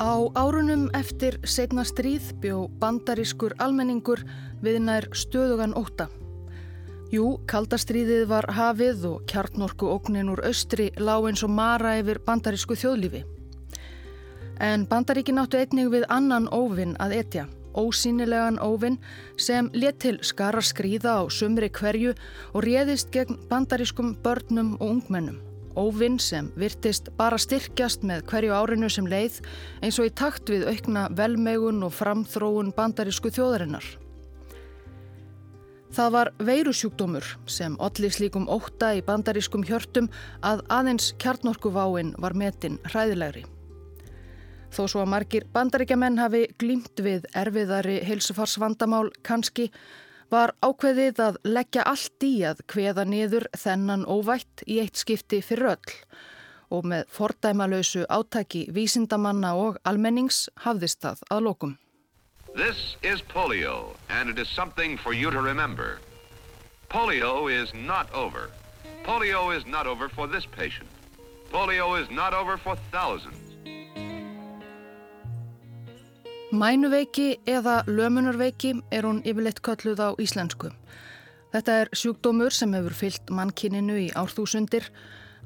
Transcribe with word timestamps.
Á 0.00 0.16
árunum 0.32 0.86
eftir 0.96 1.34
setna 1.44 1.82
stríð 1.84 2.30
bjó 2.40 2.70
bandarískur 2.80 3.52
almenningur 3.60 4.22
við 4.64 4.78
nær 4.80 5.04
stöðugan 5.12 5.74
óta. 5.76 6.06
Jú, 7.12 7.34
kaldastríðið 7.44 8.22
var 8.30 8.48
hafið 8.56 9.04
og 9.10 9.26
kjartnorku 9.28 9.90
ógnin 9.92 10.30
úr 10.32 10.40
austri 10.48 10.86
lág 10.96 11.28
eins 11.28 11.44
og 11.44 11.52
mara 11.52 11.98
yfir 12.00 12.22
bandarísku 12.24 12.78
þjóðlífi. 12.80 13.20
En 14.56 14.88
bandaríkin 14.88 15.42
áttu 15.44 15.60
einnig 15.60 15.92
við 15.92 16.08
annan 16.08 16.48
óvinn 16.48 16.96
að 16.96 17.18
etja, 17.18 17.44
ósýnilegan 17.76 18.56
óvinn 18.56 18.96
sem 19.36 19.68
let 19.76 20.00
til 20.00 20.16
skara 20.24 20.64
skrýða 20.64 21.20
á 21.20 21.22
sumri 21.28 21.68
hverju 21.68 22.16
og 22.54 22.64
réðist 22.64 23.12
gegn 23.12 23.36
bandarískum 23.52 24.16
börnum 24.24 24.78
og 24.80 24.96
ungmennum. 24.96 25.49
Óvinn 25.78 26.18
sem 26.18 26.50
virtist 26.58 27.12
bara 27.18 27.38
styrkjast 27.38 28.02
með 28.06 28.24
hverju 28.30 28.54
árinu 28.56 28.88
sem 28.90 29.06
leið 29.06 29.40
eins 29.84 29.98
og 30.00 30.08
í 30.08 30.14
takt 30.14 30.50
við 30.50 30.66
aukna 30.70 31.08
velmegun 31.14 31.84
og 31.86 31.94
framþróun 31.94 32.72
bandarísku 32.76 33.30
þjóðarinnar. 33.34 33.86
Það 35.90 36.10
var 36.14 36.28
veirusjúkdómur 36.38 37.26
sem 37.50 37.74
allir 37.82 38.12
slíkum 38.14 38.46
óta 38.50 38.92
í 38.94 39.00
bandarískum 39.02 39.64
hjörtum 39.66 40.06
að 40.46 40.62
aðeins 40.70 41.12
kjarnorkuváinn 41.22 42.12
var 42.22 42.36
metin 42.38 42.78
hræðilegri. 42.92 43.42
Þó 44.70 44.84
svo 44.86 45.00
að 45.02 45.10
margir 45.10 45.46
bandaríkjamenn 45.50 46.20
hafi 46.22 46.44
glýmt 46.62 47.02
við 47.02 47.26
erfiðari 47.34 47.98
heilsufarsvandamál 48.06 49.08
kannski 49.26 49.66
var 50.30 50.54
ákveðið 50.62 51.22
að 51.24 51.38
leggja 51.44 51.84
allt 51.90 52.26
í 52.26 52.32
að 52.46 52.62
hveða 52.70 53.04
niður 53.04 53.46
þennan 53.58 54.06
óvætt 54.06 54.64
í 54.66 54.78
eitt 54.82 55.00
skipti 55.00 55.40
fyrir 55.42 55.74
öll 55.74 55.94
og 56.70 56.86
með 56.86 57.08
fordæmalösu 57.10 58.04
átaki 58.06 58.68
vísindamanna 58.70 59.56
og 59.58 59.80
almennings 59.84 60.48
hafðist 60.64 61.02
það 61.02 61.24
að 61.30 61.42
lokum. 61.48 61.76
This 62.54 62.96
is 63.02 63.22
polio 63.22 63.96
and 64.08 64.30
it 64.30 64.38
is 64.38 64.48
something 64.48 64.96
for 64.98 65.12
you 65.12 65.30
to 65.30 65.40
remember. 65.40 65.98
Polio 66.88 67.46
is 67.50 67.74
not 67.74 68.12
over. 68.14 68.50
Polio 69.04 69.56
is 69.56 69.66
not 69.66 69.86
over 69.86 70.08
for 70.08 70.26
this 70.26 70.46
patient. 70.46 70.88
Polio 71.52 72.00
is 72.00 72.10
not 72.10 72.34
over 72.34 72.56
for 72.56 72.76
thousands. 72.90 73.49
Mænuveiki 76.50 77.36
eða 77.46 77.84
lömunarveiki 77.86 78.72
er 78.90 79.06
hún 79.06 79.20
yfirleitt 79.22 79.60
kölluð 79.62 80.00
á 80.02 80.08
íslensku. 80.18 80.72
Þetta 81.54 81.76
er 81.82 81.90
sjúkdómur 81.94 82.50
sem 82.50 82.72
hefur 82.74 82.96
fyllt 82.98 83.30
mannkininu 83.30 83.94
í 84.00 84.08
árþúsundir. 84.18 84.88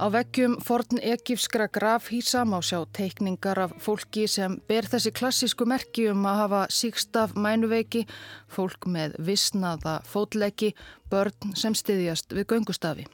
Á 0.01 0.09
veggjum 0.09 0.55
forn 0.65 1.03
ekifskra 1.05 1.67
grafhísa 1.69 2.47
má 2.49 2.57
sjá 2.65 2.81
teikningar 2.97 3.61
af 3.67 3.75
fólki 3.85 4.25
sem 4.25 4.57
ber 4.69 4.89
þessi 4.89 5.13
klassísku 5.13 5.69
merki 5.69 6.09
um 6.09 6.25
að 6.25 6.41
hafa 6.41 6.63
síkst 6.73 7.21
af 7.21 7.37
mænuveiki, 7.37 8.07
fólk 8.49 8.89
með 8.89 9.21
vissnaða 9.21 9.99
fótleggi, 10.09 10.73
börn 11.13 11.53
sem 11.53 11.77
styðjast 11.77 12.33
við 12.33 12.49
göngustafi. 12.55 13.05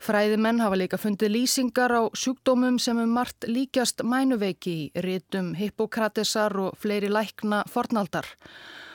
Fræðimenn 0.00 0.62
hafa 0.64 0.78
líka 0.80 0.96
fundið 0.96 1.34
lýsingar 1.34 1.92
á 1.92 2.08
sjúkdómum 2.16 2.78
sem 2.80 2.96
um 2.96 3.10
margt 3.12 3.44
líkjast 3.44 4.00
mænuveiki 4.00 4.72
í 4.72 5.02
rítum 5.04 5.50
hippokratesar 5.58 6.56
og 6.56 6.78
fleiri 6.80 7.10
lækna 7.12 7.66
fornaldar. 7.68 8.24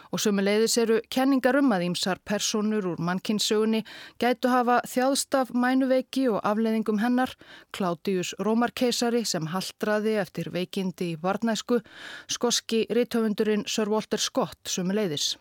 Og 0.09 0.23
sumuleiðis 0.23 0.79
eru 0.81 0.97
kenningar 1.13 1.59
um 1.61 1.69
að 1.77 1.85
ímsar 1.91 2.17
personur 2.25 2.89
úr 2.89 3.05
mannkynnssögunni 3.05 3.83
gætu 4.17 4.49
hafa 4.49 4.79
þjáðstaf 4.89 5.53
mænuveiki 5.53 6.25
og 6.31 6.41
afleðingum 6.41 7.03
hennar, 7.03 7.37
Klátius 7.69 8.33
Rómarkeisari 8.41 9.25
sem 9.29 9.53
haldraði 9.53 10.17
eftir 10.25 10.49
veikindi 10.55 11.13
í 11.13 11.17
varnæsku, 11.21 11.83
skoski 12.25 12.87
rítöfundurinn 12.89 13.69
Sir 13.69 13.93
Walter 13.93 14.17
Scott 14.17 14.73
sumuleiðis. 14.73 15.35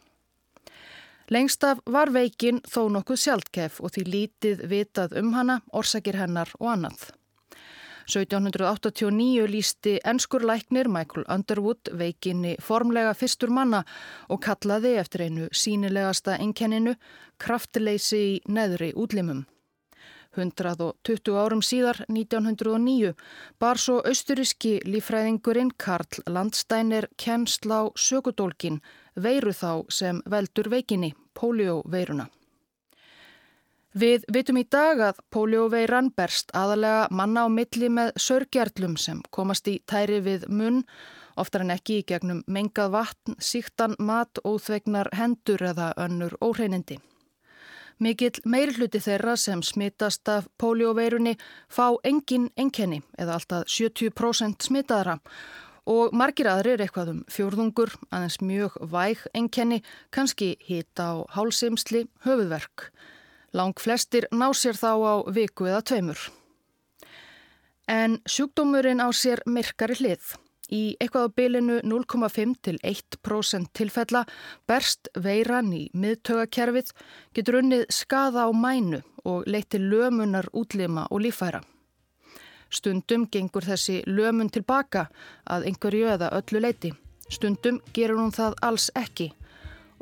Lengst 1.32 1.64
af 1.64 1.78
var 1.88 2.12
veikin 2.12 2.60
þó 2.68 2.88
nokkuð 2.92 3.20
sjálfkef 3.22 3.80
og 3.80 3.94
því 3.94 4.02
lítið 4.14 4.64
vitað 4.68 5.14
um 5.20 5.32
hana, 5.32 5.60
orsakir 5.72 6.18
hennar 6.20 6.50
og 6.60 6.74
annað. 6.74 7.06
1789 8.04 9.46
lísti 9.48 9.94
ennskur 10.04 10.44
læknir 10.44 10.90
Michael 10.92 11.24
Underwood 11.32 11.88
veikinni 11.96 12.58
formlega 12.60 13.14
fyrstur 13.16 13.48
manna 13.48 13.80
og 14.28 14.42
kallaði 14.44 14.98
eftir 15.00 15.24
einu 15.24 15.48
sínilegasta 15.48 16.36
einkenninu 16.36 16.94
kraftleysi 17.40 18.20
í 18.34 18.38
neðri 18.44 18.92
útlimum. 18.92 19.46
120 20.34 21.38
árum 21.38 21.62
síðar, 21.62 22.00
1909, 22.10 23.14
bar 23.62 23.78
svo 23.78 24.00
austuríski 24.02 24.80
lífræðingurinn 24.84 25.70
Karl 25.78 26.24
Landsteiner 26.26 27.06
kennsla 27.16 27.84
á 27.86 27.94
sökudólkin 27.94 28.80
veiru 29.16 29.52
þá 29.52 29.84
sem 29.92 30.22
veldur 30.30 30.70
veikinni, 30.72 31.14
polioveiruna. 31.34 32.28
Við 33.94 34.24
vitum 34.34 34.56
í 34.58 34.64
dag 34.66 34.98
að 35.06 35.20
polioveiran 35.30 36.08
berst 36.18 36.50
aðalega 36.50 37.06
manna 37.14 37.44
á 37.46 37.48
milli 37.48 37.86
með 37.86 38.10
sörgjarlum 38.18 38.96
sem 38.98 39.20
komast 39.30 39.70
í 39.70 39.76
tæri 39.86 40.18
við 40.18 40.48
munn, 40.50 40.82
oftar 41.38 41.62
en 41.62 41.70
ekki 41.76 42.00
í 42.00 42.06
gegnum 42.08 42.42
mengað 42.50 42.90
vatn, 42.96 43.38
síktan, 43.38 43.94
mat, 43.98 44.42
óþvegnar, 44.42 45.12
hendur 45.14 45.62
eða 45.62 45.92
önnur 45.94 46.34
óhreinindi. 46.42 46.98
Mikill 48.02 48.42
meirhluti 48.50 48.98
þeirra 48.98 49.36
sem 49.38 49.62
smittast 49.62 50.26
af 50.28 50.48
polioveirunni 50.58 51.36
fá 51.70 51.94
engin 52.02 52.48
enkenni 52.58 52.98
eða 53.14 53.38
alltaf 53.38 53.68
70% 53.70 54.66
smittaðra 54.66 55.20
og 55.90 56.14
margir 56.16 56.48
aðrir 56.48 56.80
eitthvað 56.80 57.10
um 57.12 57.20
fjórðungur, 57.30 57.92
aðeins 58.10 58.38
mjög 58.40 58.78
væg 58.92 59.24
enkenni, 59.36 59.82
kannski 60.14 60.54
hita 60.64 61.10
á 61.12 61.14
hálsimsli, 61.36 62.06
höfuðverk. 62.24 62.88
Lang 63.54 63.78
flestir 63.78 64.26
ná 64.32 64.48
sér 64.56 64.78
þá 64.78 64.92
á 64.98 65.14
viku 65.30 65.68
eða 65.68 65.84
tveimur. 65.86 66.20
En 67.86 68.16
sjúkdómurinn 68.24 69.04
á 69.04 69.08
sér 69.12 69.44
myrkari 69.46 69.98
hlið. 70.00 70.34
Í 70.72 70.96
eitthvað 70.96 71.28
á 71.28 71.34
bylinu 71.36 71.76
0,5 71.84 72.54
til 72.64 72.78
1% 72.80 73.68
tilfella 73.76 74.24
berst 74.66 75.10
veiran 75.12 75.68
í 75.76 75.90
miðtögakerfið 75.92 76.94
getur 77.36 77.60
unnið 77.60 77.84
skada 77.92 78.48
á 78.48 78.50
mænu 78.50 79.02
og 79.28 79.44
leiti 79.44 79.78
lömunar 79.78 80.48
útlima 80.56 81.04
og 81.10 81.20
lífæra. 81.28 81.60
Stundum 82.70 83.28
gengur 83.30 83.64
þessi 83.64 84.02
lömun 84.06 84.50
tilbaka 84.50 85.08
að 85.46 85.68
einhverju 85.70 86.10
eða 86.16 86.32
öllu 86.38 86.60
leiti. 86.60 86.92
Stundum 87.28 87.80
gerur 87.92 88.20
hún 88.20 88.34
það 88.34 88.58
alls 88.62 88.90
ekki 88.94 89.32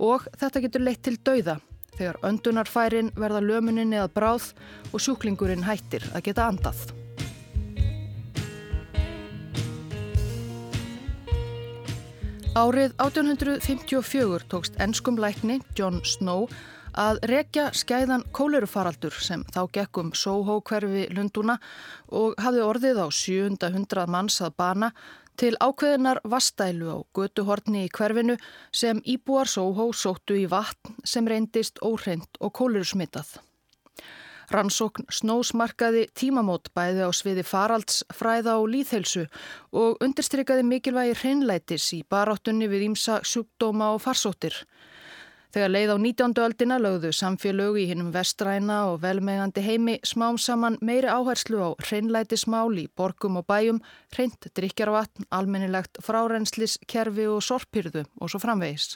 og 0.03 0.27
þetta 0.39 0.63
getur 0.65 0.83
leitt 0.83 1.03
til 1.07 1.19
dauða 1.25 1.59
þegar 1.93 2.19
öndunarfærin 2.27 3.13
verða 3.19 3.43
lömuninni 3.45 4.01
að 4.01 4.15
bráð 4.17 4.51
og 4.93 5.03
sjúklingurinn 5.05 5.67
hættir 5.67 6.05
að 6.17 6.29
geta 6.31 6.49
andað. 6.49 6.91
Árið 12.53 12.93
1854 13.01 14.45
tókst 14.53 14.75
ennskum 14.77 15.17
lækni 15.17 15.63
John 15.79 16.03
Snow 16.05 16.51
að 16.99 17.21
rekja 17.29 17.71
skæðan 17.77 18.25
kólerufaraldur 18.37 19.15
sem 19.25 19.45
þá 19.55 19.61
gekkum 19.73 20.13
Soho 20.15 20.61
hverfi 20.61 21.07
Lunduna 21.15 21.59
og 22.13 22.35
hafði 22.43 22.65
orðið 22.67 23.01
á 23.03 23.07
700 23.09 24.07
manns 24.13 24.41
að 24.45 24.57
bana 24.57 24.91
til 25.41 25.55
ákveðinar 25.61 26.21
vastælu 26.29 26.93
á 26.93 26.99
götuhortni 27.17 27.87
í 27.87 27.93
hverfinu 27.93 28.37
sem 28.73 29.01
íbúar 29.05 29.49
Soho 29.49 29.93
sóttu 29.93 30.37
í 30.37 30.45
vatn 30.47 30.99
sem 31.05 31.29
reyndist 31.29 31.81
óhreint 31.81 32.37
og 32.41 32.53
kólerusmitað. 32.59 33.41
Rannsókn 34.53 35.07
snósmarkaði 35.09 36.09
tímamót 36.13 36.69
bæði 36.77 37.07
á 37.09 37.11
sviði 37.17 37.45
faralds, 37.47 38.03
fræða 38.13 38.59
og 38.61 38.69
líðhelsu 38.75 39.25
og 39.73 40.03
undirstrykaði 40.05 40.67
mikilvægi 40.69 41.17
hreinlætis 41.23 41.87
í 41.97 42.03
baráttunni 42.05 42.69
við 42.69 42.91
ímsa 42.91 43.23
sjúkdóma 43.25 43.95
og 43.95 44.03
farsóttir. 44.05 44.53
Þegar 45.53 45.69
leið 45.69 45.91
á 45.93 45.97
19. 46.01 46.39
öldina 46.41 46.77
lögðu 46.81 47.11
samfélög 47.13 47.75
í 47.83 47.85
hinnum 47.91 48.09
vestræna 48.15 48.79
og 48.89 49.03
velmegandi 49.03 49.61
heimi 49.61 49.99
smám 50.09 50.39
saman 50.41 50.79
meiri 50.81 51.11
áherslu 51.13 51.59
á 51.61 51.69
hreinlætismál 51.77 52.73
í 52.81 52.87
borgum 52.97 53.37
og 53.37 53.45
bæjum, 53.53 53.83
hreint 54.17 54.49
drikjarvatn, 54.57 55.27
almennilegt 55.29 56.01
frárenslis, 56.01 56.79
kerfi 56.89 57.27
og 57.29 57.45
sorpyrðu 57.45 58.07
og 58.17 58.33
svo 58.33 58.41
framvegis. 58.41 58.95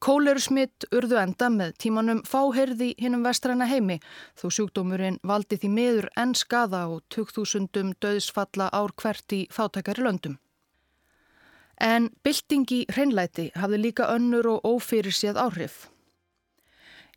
Kólerusmitt 0.00 0.86
urðu 0.88 1.18
enda 1.20 1.50
með 1.52 1.76
tímanum 1.84 2.22
fáherði 2.24 2.94
hinnum 2.96 3.26
vestræna 3.28 3.68
heimi 3.68 3.98
þó 4.40 4.48
sjúkdómurinn 4.56 5.20
valdi 5.20 5.60
því 5.60 5.70
meður 5.76 6.08
enn 6.16 6.32
skada 6.32 6.86
og 6.88 7.04
2000 7.12 7.92
döðsfalla 8.00 8.72
ár 8.72 8.96
hvert 8.96 9.36
í 9.36 9.44
fátækari 9.52 10.08
löndum. 10.08 10.40
En 11.80 12.10
byltingi 12.24 12.84
hreinlæti 12.92 13.50
hafði 13.56 13.80
líka 13.86 14.10
önnur 14.12 14.46
og 14.56 14.68
ófyrir 14.68 15.14
séð 15.14 15.40
áhrif. 15.40 15.88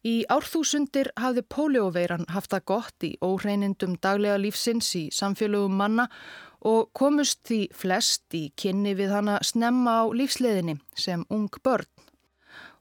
Í 0.06 0.22
árþúsundir 0.30 1.10
hafði 1.18 1.42
pólióveiran 1.50 2.28
haft 2.30 2.52
það 2.54 2.66
gott 2.70 3.06
í 3.08 3.16
óhreinindum 3.26 3.96
daglega 3.98 4.38
lífsins 4.38 4.92
í 5.00 5.08
samfélögum 5.10 5.74
manna 5.80 6.06
og 6.66 6.92
komust 6.98 7.42
því 7.50 7.62
flest 7.74 8.36
í 8.38 8.52
kynni 8.58 8.94
við 8.98 9.16
hana 9.18 9.40
snemma 9.42 10.02
á 10.02 10.04
lífsleðinni 10.14 10.78
sem 10.94 11.26
ung 11.34 11.50
börn. 11.66 11.90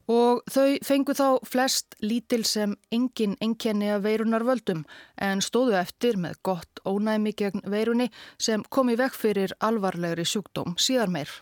Og 0.05 0.43
þau 0.53 0.77
fengu 0.85 1.15
þá 1.17 1.41
flest 1.49 1.97
lítil 2.05 2.43
sem 2.45 2.75
engin 2.93 3.33
enkenni 3.41 3.89
að 3.89 4.05
veirunar 4.05 4.45
völdum 4.45 4.85
en 5.17 5.41
stóðu 5.41 5.79
eftir 5.81 6.21
með 6.21 6.37
gott 6.45 6.81
ónæmi 6.85 7.33
gegn 7.33 7.65
veirunni 7.65 8.11
sem 8.37 8.61
kom 8.69 8.93
í 8.93 8.99
vekk 9.01 9.17
fyrir 9.17 9.57
alvarlegri 9.65 10.27
sjúkdóm 10.29 10.77
síðar 10.77 11.09
meir. 11.09 11.33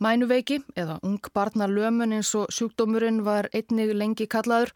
Mænuveiki 0.00 0.62
eða 0.80 0.94
ungbarnalömun 1.04 2.14
eins 2.16 2.30
og 2.38 2.48
sjúkdómurinn 2.56 3.18
var 3.24 3.50
einnig 3.52 3.90
lengi 3.92 4.26
kallaður 4.32 4.70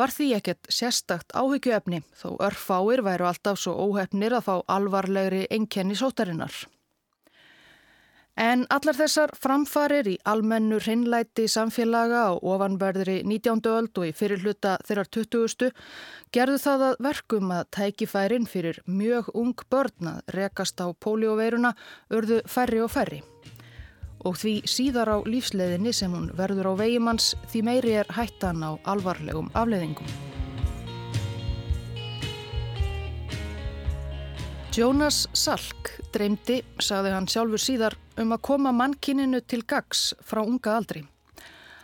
var 0.00 0.12
því 0.14 0.28
ekkert 0.38 0.70
sérstakt 0.72 1.34
áhyggjuefni 1.36 2.00
þó 2.16 2.30
örfáir 2.46 3.02
væru 3.04 3.26
alltaf 3.28 3.60
svo 3.60 3.74
óhefnir 3.84 4.32
að 4.32 4.46
fá 4.46 4.54
alvarlegri 4.72 5.42
enkenni 5.52 5.98
sótarinnar. 6.00 6.54
En 8.40 8.62
allar 8.72 8.96
þessar 8.96 9.34
framfarir 9.36 10.08
í 10.08 10.14
almennu 10.24 10.78
hreinlæti 10.80 11.44
samfélaga 11.52 12.22
á 12.24 12.40
ofanverðri 12.40 13.18
19. 13.28 13.60
öld 13.68 14.00
og 14.00 14.06
í 14.08 14.14
fyrirluta 14.16 14.78
þeirrar 14.88 15.10
20. 15.12 15.68
gerðu 16.32 16.62
það 16.64 16.86
að 16.86 17.04
verkum 17.10 17.52
að 17.52 17.68
tækifærin 17.76 18.48
fyrir 18.48 18.80
mjög 18.88 19.28
ung 19.36 19.52
börn 19.68 20.14
að 20.14 20.34
rekast 20.38 20.80
á 20.80 20.88
pólíoveiruna 20.96 21.74
urðu 22.08 22.40
færri 22.48 22.80
og 22.80 22.88
færri 22.96 23.20
og 24.24 24.36
því 24.38 24.54
síðar 24.68 25.10
á 25.12 25.16
lífsleðinni 25.26 25.92
sem 25.94 26.12
hún 26.14 26.30
verður 26.38 26.72
á 26.72 26.80
vegimanns 26.80 27.32
því 27.50 27.62
meiri 27.66 27.94
er 28.02 28.12
hættan 28.14 28.62
á 28.62 28.78
alvarlegum 28.86 29.50
afleðingum. 29.54 30.08
Jonas 34.72 35.26
Salk 35.36 35.90
dreymdi, 36.14 36.62
sagði 36.80 37.10
hann 37.12 37.28
sjálfur 37.28 37.60
síðar, 37.60 37.96
um 38.16 38.32
að 38.32 38.44
koma 38.48 38.72
mannkininu 38.72 39.42
til 39.44 39.62
gags 39.68 40.12
frá 40.24 40.40
unga 40.44 40.78
aldri. 40.78 41.02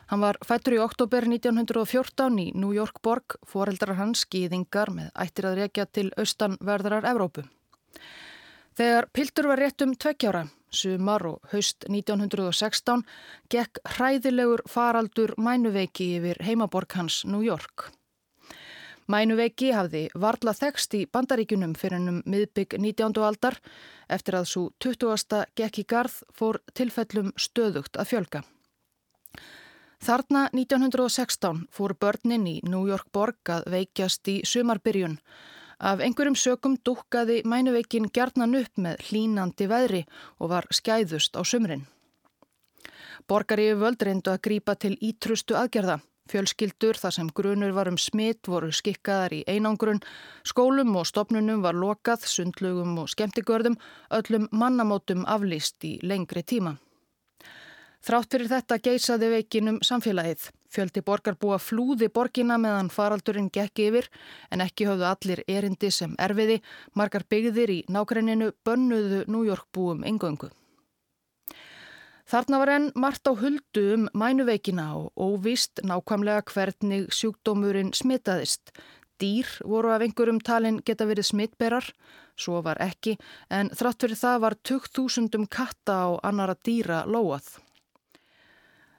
Hann 0.09 0.23
var 0.25 0.39
fættur 0.41 0.79
í 0.79 0.81
oktober 0.81 1.27
1914 1.29 2.39
í 2.41 2.47
New 2.57 2.73
York 2.73 3.03
borg, 3.05 3.37
foreldrar 3.45 3.99
hans 3.99 4.25
skýðingar 4.25 4.89
með 4.95 5.11
ættir 5.21 5.51
að 5.51 5.59
rekja 5.65 5.85
til 5.85 6.07
austanverðarar 6.17 7.11
Evrópu. 7.11 7.45
Þegar 8.79 9.11
Piltur 9.13 9.51
var 9.51 9.61
rétt 9.61 9.85
um 9.85 9.93
tvekkjára 9.93 10.47
sumar 10.71 11.27
og 11.27 11.53
haust 11.53 11.87
1916 11.89 13.05
gekk 13.53 13.81
hræðilegur 13.97 14.65
faraldur 14.69 15.35
mænuveiki 15.39 16.15
yfir 16.19 16.43
heimaborg 16.45 16.93
hans 16.99 17.25
New 17.25 17.45
York. 17.45 17.91
Mænuveiki 19.09 19.71
hafði 19.73 20.03
varla 20.21 20.53
þekst 20.53 20.95
í 20.99 21.07
bandaríkunum 21.09 21.73
fyrir 21.81 21.97
hennum 21.97 22.21
miðbygg 22.29 22.77
19. 22.77 23.17
aldar 23.25 23.57
eftir 24.13 24.37
að 24.37 24.51
svo 24.51 24.65
20. 24.85 25.47
gekk 25.57 25.81
í 25.81 25.85
garð 25.89 26.19
fór 26.37 26.61
tilfellum 26.77 27.33
stöðugt 27.41 27.97
að 27.97 28.11
fjölga. 28.11 28.43
Þarna 30.05 30.45
1916 30.53 31.65
fór 31.75 31.97
börnin 31.99 32.45
í 32.47 32.59
New 32.69 32.85
York 32.87 33.09
borg 33.13 33.51
að 33.51 33.65
veikjast 33.73 34.29
í 34.29 34.37
sumarbyrjun 34.47 35.17
Af 35.79 36.01
einhverjum 36.03 36.35
sökum 36.35 36.75
dúkkaði 36.83 37.45
mænuveikin 37.47 38.09
gerðnan 38.11 38.57
upp 38.59 38.81
með 38.83 39.05
hlínandi 39.09 39.69
veðri 39.71 40.01
og 40.43 40.51
var 40.51 40.67
skæðust 40.75 41.39
á 41.39 41.43
sumrin. 41.47 41.87
Borgari 43.31 43.71
völd 43.79 44.03
reyndu 44.03 44.33
að 44.33 44.43
grípa 44.43 44.75
til 44.75 44.97
ítrustu 44.99 45.55
aðgerða. 45.55 46.01
Fjölskyldur 46.29 46.99
þar 47.01 47.15
sem 47.15 47.31
grunur 47.33 47.73
var 47.73 47.89
um 47.89 47.97
smitt 47.97 48.51
voru 48.51 48.73
skikkaðar 48.75 49.37
í 49.39 49.45
einangrun, 49.49 50.03
skólum 50.45 50.97
og 51.01 51.07
stopnunum 51.09 51.63
var 51.65 51.79
lokað, 51.79 52.27
sundlugum 52.29 52.99
og 53.01 53.09
skemmtigörðum, 53.15 53.79
öllum 54.13 54.49
mannamótum 54.53 55.25
aflýst 55.25 55.87
í 55.89 55.95
lengri 56.03 56.43
tíma. 56.43 56.75
Þrátt 58.05 58.35
fyrir 58.35 58.51
þetta 58.53 58.83
geysaði 58.83 59.33
veikinum 59.39 59.81
samfélagið. 59.83 60.51
Fjöldi 60.69 61.01
borgarbúa 61.01 61.57
flúði 61.63 62.11
borgina 62.13 62.59
meðan 62.61 62.91
faraldurinn 62.93 63.49
gekk 63.53 63.81
yfir 63.87 64.09
en 64.53 64.61
ekki 64.61 64.89
höfðu 64.89 65.07
allir 65.09 65.43
erindi 65.49 65.91
sem 65.95 66.15
erfiði, 66.21 66.61
margar 66.95 67.25
byggðir 67.25 67.73
í 67.73 67.79
nákrenninu 67.89 68.53
bönnuðu 68.69 69.25
nújorkbúum 69.33 70.05
engöngu. 70.09 70.51
Þarna 72.29 72.59
var 72.61 72.71
enn 72.75 72.91
margt 72.93 73.25
á 73.25 73.33
huldu 73.33 73.83
um 73.95 74.03
mænuveikina 74.13 74.91
og 74.99 75.13
óvist 75.17 75.81
nákvæmlega 75.81 76.43
hvernig 76.53 77.07
sjúkdómurinn 77.17 77.95
smitaðist. 77.97 78.75
Dýr 79.19 79.49
voru 79.65 79.95
af 79.95 80.05
einhverjum 80.05 80.43
talin 80.45 80.83
geta 80.85 81.07
verið 81.09 81.31
smittberar, 81.31 81.89
svo 82.37 82.61
var 82.63 82.77
ekki, 82.85 83.17
en 83.49 83.73
þrátt 83.73 84.05
fyrir 84.05 84.21
það 84.21 84.45
var 84.45 84.59
20.000 84.71 85.49
katta 85.49 85.97
á 86.05 86.09
annara 86.29 86.59
dýra 86.69 87.01
lóað. 87.09 87.49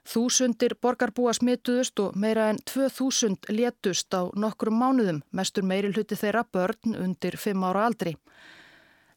Þúsundir 0.09 0.73
borgarbúa 0.81 1.35
smituðust 1.37 1.99
og 2.01 2.15
meira 2.17 2.47
en 2.49 2.57
2000 2.65 3.51
létust 3.53 4.15
á 4.17 4.25
nokkrum 4.33 4.79
mánuðum, 4.81 5.19
mestur 5.29 5.67
meiri 5.69 5.91
hluti 5.93 6.15
þeirra 6.17 6.47
börn 6.49 6.95
undir 6.97 7.35
5 7.37 7.65
ára 7.67 7.83
aldri. 7.85 8.15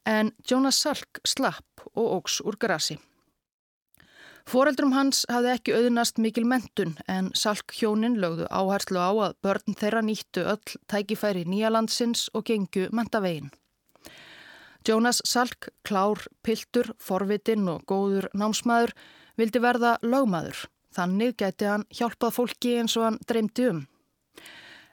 En 0.05 0.35
Jonas 0.45 0.83
Salk 0.85 1.23
slapp 1.25 1.87
og 1.95 2.11
ógs 2.19 2.43
úr 2.45 2.59
grasi. 2.61 2.99
Fóreldrum 4.45 4.93
hans 4.93 5.23
hafði 5.31 5.53
ekki 5.55 5.77
auðnast 5.79 6.21
mikil 6.21 6.45
mentun 6.51 6.93
en 7.09 7.31
Salk 7.33 7.73
hjónin 7.79 8.19
lögðu 8.21 8.51
áherslu 8.51 9.01
á 9.01 9.13
að 9.31 9.39
börn 9.47 9.79
þeirra 9.79 10.05
nýttu 10.05 10.45
öll 10.45 10.77
tækifæri 10.93 11.47
nýjalandsins 11.49 12.27
og 12.35 12.45
gengju 12.51 12.91
mentavegin. 12.93 13.49
Jonas 14.85 15.23
Salk, 15.25 15.71
klár, 15.89 16.27
piltur, 16.43 16.93
forvitin 17.01 17.65
og 17.71 17.87
góður 17.89 18.29
námsmaður 18.37 18.93
vildi 19.41 19.63
verða 19.63 19.97
lögmaður 20.03 20.67
Þannig 20.93 21.39
gæti 21.41 21.69
hann 21.71 21.87
hjálpað 21.95 22.37
fólki 22.37 22.77
eins 22.81 22.97
og 22.99 23.09
hann 23.09 23.23
dreymdi 23.29 23.69
um. 23.71 23.81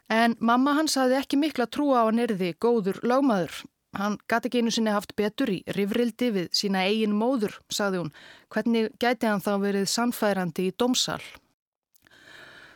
En 0.10 0.36
mamma 0.40 0.74
hans 0.78 0.96
hafði 0.98 1.20
ekki 1.20 1.38
mikla 1.38 1.68
trú 1.70 1.92
á 1.94 2.08
hann 2.08 2.22
erði 2.24 2.54
góður 2.58 3.02
lágmaður. 3.04 3.60
Hann 3.98 4.18
gæti 4.30 4.50
ekki 4.50 4.62
einu 4.62 4.72
sinni 4.74 4.94
haft 4.94 5.16
betur 5.18 5.50
í 5.50 5.60
rifrildi 5.76 6.30
við 6.34 6.50
sína 6.54 6.86
eigin 6.86 7.16
móður, 7.18 7.56
sagði 7.74 8.04
hún. 8.04 8.12
Hvernig 8.54 8.92
gæti 9.02 9.30
hann 9.30 9.42
þá 9.42 9.54
verið 9.62 9.88
sannfærandi 9.90 10.70
í 10.70 10.76
domsal? 10.78 11.22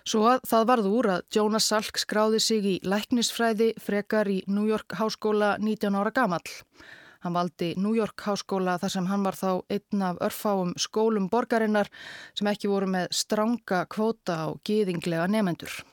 Svo 0.04 0.26
að 0.28 0.42
það 0.50 0.66
varð 0.68 0.88
úr 0.90 1.10
að 1.14 1.22
Jonas 1.32 1.70
Salk 1.72 2.00
skráði 2.02 2.42
sig 2.44 2.66
í 2.68 2.74
læknisfræði 2.84 3.70
frekar 3.80 4.28
í 4.28 4.42
New 4.52 4.66
York 4.68 4.98
háskóla 5.00 5.56
19 5.62 5.96
ára 5.96 6.12
gamall. 6.12 6.50
Hann 7.24 7.38
valdi 7.38 7.72
New 7.80 7.96
York 7.96 8.20
háskóla 8.26 8.76
þar 8.82 8.92
sem 8.98 9.08
hann 9.08 9.24
var 9.24 9.38
þá 9.40 9.50
einn 9.72 10.04
af 10.04 10.20
örfáum 10.28 10.76
skólum 10.76 11.30
borgarinnar 11.32 11.88
sem 12.36 12.50
ekki 12.52 12.72
voru 12.72 12.90
með 12.92 13.10
stranga 13.16 13.86
kvóta 13.88 14.36
á 14.44 14.48
gýðinglega 14.68 15.30
nefendur. 15.32 15.84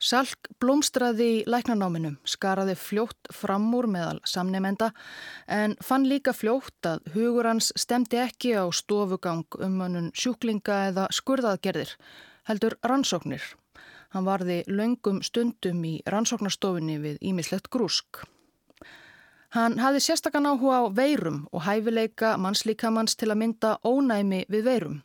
Salk 0.00 0.48
blómstraði 0.62 1.26
í 1.28 1.40
læknanáminu, 1.50 2.14
skaraði 2.24 2.72
fljótt 2.78 3.28
fram 3.36 3.66
úr 3.76 3.84
meðal 3.90 4.22
samnemenda 4.24 4.94
en 5.44 5.74
fann 5.84 6.06
líka 6.08 6.32
fljótt 6.32 6.88
að 6.88 7.10
hugur 7.12 7.50
hans 7.50 7.68
stemdi 7.76 8.22
ekki 8.22 8.54
á 8.56 8.64
stofugang 8.72 9.44
um 9.60 9.76
hannun 9.84 10.08
sjúklinga 10.16 10.86
eða 10.88 11.04
skurðaðgerðir, 11.12 11.92
heldur 12.48 12.78
rannsóknir. 12.80 13.44
Hann 14.16 14.24
varði 14.24 14.62
laungum 14.72 15.20
stundum 15.26 15.84
í 15.84 15.98
rannsóknarstofinni 16.08 16.96
við 17.04 17.20
ímislegt 17.20 17.68
grúsk. 17.68 18.24
Hann 19.50 19.80
hafði 19.82 20.00
sérstakann 20.04 20.46
áhuga 20.46 20.76
á 20.78 20.82
veirum 20.94 21.40
og 21.50 21.64
hæfileika 21.66 22.36
mannslíkamanns 22.38 23.16
til 23.18 23.32
að 23.32 23.40
mynda 23.40 23.70
ónæmi 23.82 24.44
við 24.46 24.68
veirum. 24.68 25.00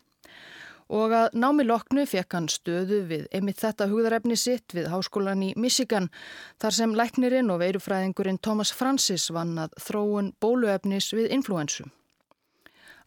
Og 0.94 1.16
að 1.18 1.34
námi 1.34 1.66
loknu 1.66 2.04
fekk 2.06 2.36
hann 2.38 2.50
stöðu 2.54 3.00
við 3.10 3.24
emitt 3.34 3.64
þetta 3.64 3.88
hugðarefni 3.90 4.38
sitt 4.38 4.76
við 4.78 4.92
háskólan 4.94 5.42
í 5.42 5.50
Michigan 5.58 6.12
þar 6.62 6.78
sem 6.78 6.94
læknirinn 6.94 7.50
og 7.50 7.64
veirufræðingurinn 7.64 8.38
Thomas 8.38 8.70
Francis 8.70 9.32
vann 9.34 9.58
að 9.58 9.74
þróun 9.82 10.36
bóluefnis 10.38 11.10
við 11.18 11.34
influensu. 11.34 11.90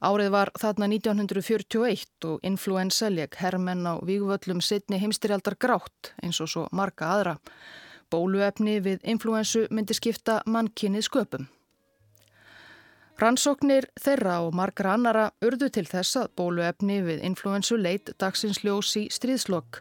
Árið 0.02 0.34
var 0.34 0.50
þarna 0.58 0.90
1941 0.90 2.26
og 2.26 2.42
influensa 2.46 3.10
leik 3.14 3.38
herrmenn 3.38 3.86
á 3.86 4.02
vígvöllum 4.02 4.58
sittni 4.62 4.98
heimstyrjaldar 4.98 5.54
grátt 5.58 6.16
eins 6.22 6.42
og 6.42 6.50
svo 6.50 6.66
marga 6.74 7.14
aðra. 7.14 7.38
Bóluefni 8.10 8.78
við 8.80 9.04
influensu 9.04 9.66
myndi 9.70 9.96
skipta 9.96 10.40
mannkynnið 10.46 11.06
sköpum. 11.08 11.48
Rannsóknir 13.18 13.88
þeirra 13.98 14.36
og 14.46 14.54
margra 14.54 14.92
annara 14.94 15.24
urðu 15.42 15.68
til 15.74 15.84
þess 15.88 16.20
að 16.20 16.28
bóluefni 16.38 17.00
við 17.02 17.24
influensu 17.26 17.76
leit 17.76 18.12
dagsins 18.22 18.62
ljós 18.62 18.92
í 19.00 19.08
stríðslokk 19.10 19.80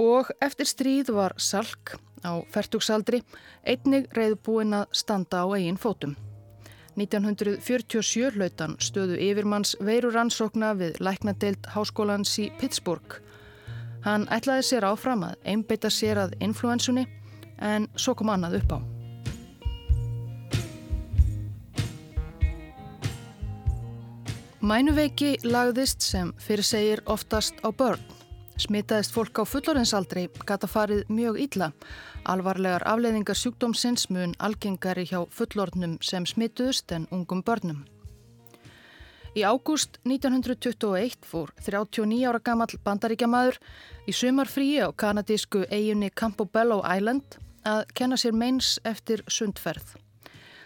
og 0.00 0.30
eftir 0.40 0.68
stríð 0.70 1.10
var 1.16 1.34
Salk 1.36 1.96
á 2.22 2.38
færtugsaldri 2.54 3.24
einnig 3.66 4.06
reyðbúin 4.16 4.76
að 4.78 4.94
standa 4.94 5.42
á 5.42 5.46
eigin 5.56 5.80
fótum. 5.80 6.14
1947 7.00 8.36
hlautan 8.36 8.76
stöðu 8.82 9.18
yfirmanns 9.18 9.74
veirur 9.80 10.14
rannsókna 10.14 10.72
við 10.78 11.00
læknadeild 11.02 11.66
háskólans 11.74 12.36
í 12.38 12.50
Pittsburgh 12.60 13.18
Hann 14.04 14.28
ætlaði 14.32 14.64
sér 14.64 14.86
áfram 14.88 15.26
að 15.26 15.36
einbeita 15.44 15.90
sér 15.92 16.22
að 16.22 16.38
influensunni 16.40 17.04
en 17.60 17.88
svo 17.96 18.14
kom 18.16 18.32
annað 18.32 18.60
upp 18.62 18.72
á. 18.76 18.80
Mænuveiki 24.60 25.38
lagðist 25.44 26.04
sem 26.04 26.34
fyrir 26.36 26.64
segir 26.64 27.00
oftast 27.08 27.60
á 27.64 27.72
börn. 27.72 28.00
Smitaðist 28.60 29.14
fólk 29.16 29.40
á 29.40 29.44
fullorinsaldri 29.48 30.26
gata 30.44 30.68
farið 30.68 31.06
mjög 31.08 31.38
illa. 31.40 31.70
Alvarlegar 32.28 32.84
afleiðingar 32.84 33.40
sjúkdómsins 33.40 34.10
mun 34.12 34.36
algengari 34.38 35.06
hjá 35.08 35.24
fullornum 35.32 35.96
sem 36.04 36.28
smituðust 36.28 36.92
en 36.92 37.08
ungum 37.10 37.40
börnum. 37.40 37.86
Í 39.30 39.44
ágúst 39.46 40.00
1921 40.02 41.22
fór 41.22 41.52
39 41.62 42.26
ára 42.26 42.40
gammal 42.42 42.72
bandaríkjamaður 42.82 43.60
í 44.10 44.14
sumarfríi 44.16 44.80
á 44.82 44.90
kanadísku 44.90 45.62
eiginni 45.70 46.08
Campobello 46.10 46.80
Island 46.82 47.38
að 47.62 47.84
kenna 47.94 48.18
sér 48.18 48.34
meins 48.34 48.80
eftir 48.82 49.22
sundferð. 49.30 49.94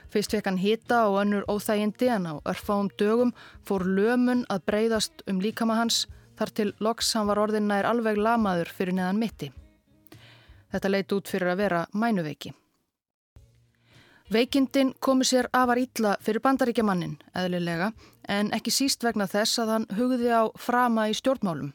Fyrst 0.08 0.32
fekk 0.32 0.48
hann 0.48 0.62
hita 0.62 1.02
og 1.10 1.20
önnur 1.26 1.44
óþægindi 1.44 2.08
en 2.16 2.30
á 2.32 2.34
örfáum 2.40 2.88
dögum 2.96 3.34
fór 3.68 3.84
lömun 3.84 4.46
að 4.48 4.64
breyðast 4.70 5.24
um 5.28 5.44
líkama 5.44 5.76
hans 5.76 6.06
þar 6.38 6.56
til 6.56 6.70
loks 6.80 7.12
hann 7.18 7.28
var 7.28 7.44
orðin 7.44 7.68
nær 7.68 7.84
alveg 7.84 8.16
lamaður 8.16 8.72
fyrir 8.72 8.96
neðan 8.96 9.20
mitti. 9.20 9.52
Þetta 10.72 10.88
leit 10.88 11.12
út 11.12 11.28
fyrir 11.28 11.52
að 11.52 11.66
vera 11.66 11.86
mænuveiki. 11.92 12.56
Veikindin 14.32 14.94
komi 15.04 15.24
sér 15.28 15.50
afar 15.52 15.76
ítla 15.76 16.14
fyrir 16.24 16.40
bandaríkjamannin, 16.40 17.18
eðlilega, 17.36 17.90
en 18.28 18.48
ekki 18.56 18.72
síst 18.72 19.04
vegna 19.04 19.26
þess 19.28 19.60
að 19.60 19.72
hann 19.74 19.84
hugði 19.98 20.30
á 20.32 20.42
frama 20.56 21.10
í 21.12 21.16
stjórnmálum. 21.18 21.74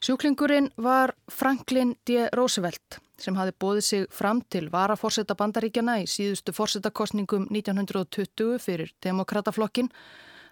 Sjúklingurinn 0.00 0.70
var 0.80 1.12
Franklin 1.28 1.92
D. 2.08 2.24
Roosevelt 2.32 3.02
sem 3.20 3.36
hafi 3.36 3.52
bóðið 3.52 3.84
sig 3.84 4.06
fram 4.16 4.40
til 4.48 4.70
varaforsetta 4.72 5.36
bandaríkjana 5.36 5.98
í 6.00 6.08
síðustu 6.08 6.56
forsettakostningum 6.56 7.50
1920 7.52 8.56
fyrir 8.64 8.94
demokrataflokkin, 9.04 9.92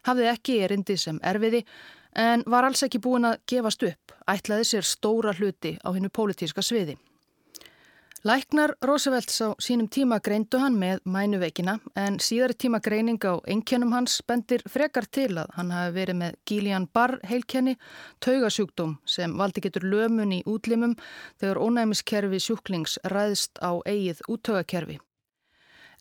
hafði 0.04 0.28
ekki 0.34 0.60
erindi 0.66 0.98
sem 1.00 1.16
erfiði 1.24 1.64
en 2.12 2.44
var 2.44 2.68
alls 2.68 2.84
ekki 2.84 3.00
búin 3.00 3.24
að 3.24 3.40
gefast 3.48 3.88
upp, 3.88 4.12
ætlaði 4.28 4.68
sér 4.68 4.84
stóra 4.84 5.32
hluti 5.32 5.78
á 5.80 5.88
hennu 5.96 6.12
pólitíska 6.12 6.60
sviði. 6.60 6.98
Læknar 8.26 8.72
Roosevelts 8.82 9.38
á 9.46 9.54
sínum 9.62 9.86
tíma 9.86 10.16
greindu 10.18 10.58
hann 10.58 10.74
með 10.74 11.04
mænuveikina 11.06 11.76
en 11.94 12.16
síðari 12.18 12.56
tíma 12.58 12.80
greining 12.82 13.22
á 13.22 13.38
einkennum 13.46 13.94
hans 13.94 14.16
bendir 14.26 14.64
frekar 14.66 15.06
til 15.06 15.38
að 15.38 15.54
hann 15.54 15.70
hafi 15.70 15.94
verið 15.94 16.18
með 16.24 16.34
Gílian-Barr 16.50 17.20
heilkenni, 17.30 17.76
taugasjúkdóm 18.18 18.96
sem 19.06 19.38
valdi 19.38 19.62
getur 19.62 19.86
lömun 19.86 20.34
í 20.34 20.40
útlimum 20.50 20.98
þegar 21.38 21.62
ónæmiskerfi 21.62 22.42
sjúklings 22.42 22.98
ræðst 23.06 23.62
á 23.62 23.78
eigið 23.86 24.26
úttaugakerfi. 24.26 24.98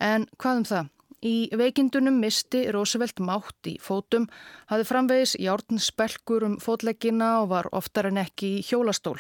En 0.01 0.25
hvað 0.41 0.63
um 0.63 0.69
það? 0.74 0.93
Í 1.21 1.38
veikindunum 1.53 2.17
misti 2.17 2.65
Roosevelt 2.74 3.21
mátt 3.21 3.69
í 3.69 3.77
fótum, 3.77 4.25
hafði 4.65 4.89
framvegis 4.89 5.38
járn 5.38 5.77
spelkur 5.77 6.50
um 6.50 6.57
fótleggina 6.57 7.36
og 7.43 7.51
var 7.53 7.69
oftar 7.77 8.09
en 8.09 8.25
ekki 8.25 8.57
í 8.57 8.63
hjólastól. 8.65 9.19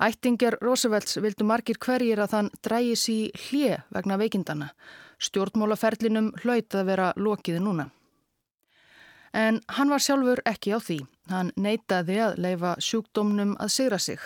Ættinger 0.00 0.56
Roosevelts 0.64 1.18
vildu 1.20 1.44
margir 1.44 1.76
hverjir 1.76 2.22
að 2.24 2.34
þann 2.34 2.50
drægis 2.64 3.04
í 3.12 3.20
hlje 3.36 3.82
vegna 3.92 4.16
veikindana. 4.20 4.70
Stjórnmálaferlinum 5.20 6.30
hlaut 6.40 6.74
að 6.74 6.86
vera 6.88 7.08
lokiði 7.16 7.60
núna. 7.60 7.90
En 9.36 9.60
hann 9.76 9.92
var 9.92 10.00
sjálfur 10.00 10.40
ekki 10.48 10.72
á 10.72 10.78
því. 10.80 11.00
Hann 11.30 11.52
neytaði 11.56 12.16
að 12.24 12.38
leifa 12.42 12.76
sjúkdómnum 12.80 13.56
að 13.60 13.74
sigra 13.76 13.98
sig. 14.00 14.22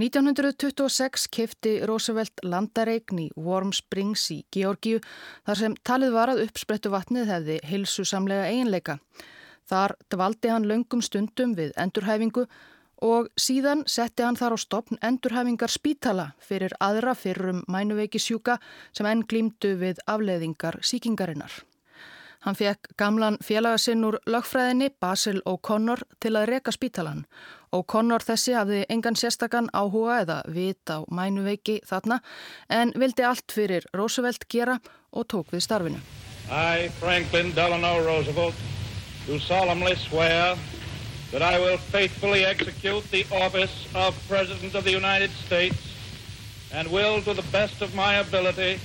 1926 0.00 1.26
kefti 1.34 1.72
Roosevelt 1.88 2.44
landareign 2.44 3.18
í 3.24 3.26
Warm 3.36 3.72
Springs 3.76 4.28
í 4.32 4.38
Georgiu 4.54 5.00
þar 5.48 5.60
sem 5.60 5.74
talið 5.84 6.14
var 6.14 6.32
að 6.32 6.44
uppsprettu 6.46 6.92
vatnið 6.92 7.28
hefði 7.28 7.56
hilsusamlega 7.68 8.46
einleika. 8.52 9.00
Þar 9.68 9.96
dvaldi 10.12 10.52
hann 10.52 10.68
löngum 10.68 11.02
stundum 11.04 11.56
við 11.58 11.74
endurhæfingu 11.76 12.46
og 13.00 13.30
síðan 13.40 13.82
setti 13.88 14.24
hann 14.24 14.36
þar 14.36 14.56
á 14.56 14.58
stopn 14.60 15.00
endurhafingar 15.02 15.72
spítala 15.72 16.30
fyrir 16.44 16.74
aðra 16.80 17.14
fyrrum 17.16 17.64
mænuveiki 17.68 18.20
sjúka 18.20 18.58
sem 18.92 19.08
enn 19.08 19.24
glýmdu 19.24 19.74
við 19.80 20.02
afleðingar 20.06 20.80
síkingarinnar. 20.84 21.52
Hann 22.40 22.56
fekk 22.56 22.94
gamlan 22.96 23.36
félagasinn 23.44 24.04
úr 24.08 24.16
lögfræðinni 24.24 24.88
Basil 25.00 25.42
O'Connor 25.44 26.00
til 26.24 26.38
að 26.40 26.46
reka 26.48 26.72
spítalan. 26.72 27.26
O'Connor 27.76 28.24
þessi 28.24 28.54
hafði 28.56 28.86
engan 28.88 29.16
sérstakann 29.16 29.68
áhuga 29.76 30.22
eða 30.22 30.38
vit 30.48 30.88
á 30.88 31.04
mænuveiki 31.12 31.80
þarna 31.84 32.22
en 32.72 32.94
vildi 32.96 33.26
allt 33.28 33.52
fyrir 33.52 33.84
Roosevelt 33.92 34.48
gera 34.48 34.78
og 35.12 35.28
tók 35.28 35.52
við 35.52 35.66
starfinu. 35.68 36.00
I, 36.50 36.88
Franklin 36.98 37.52
Delano 37.54 37.92
Roosevelt, 38.06 38.56
do 39.26 39.38
solemnly 39.38 39.94
swear 39.96 40.56
that 41.32 41.42
I 41.42 41.58
will 41.58 41.78
faithfully 41.78 42.44
execute 42.44 43.04
the 43.10 43.24
office 43.30 43.86
of 43.94 44.14
President 44.28 44.74
of 44.74 44.84
the 44.84 44.92
United 44.92 45.30
States 45.46 45.78
and 46.72 46.88
will, 46.90 47.22
to 47.22 47.34
the 47.34 47.46
best 47.50 47.82
of 47.82 47.94
my 47.94 48.14
ability, 48.16 48.80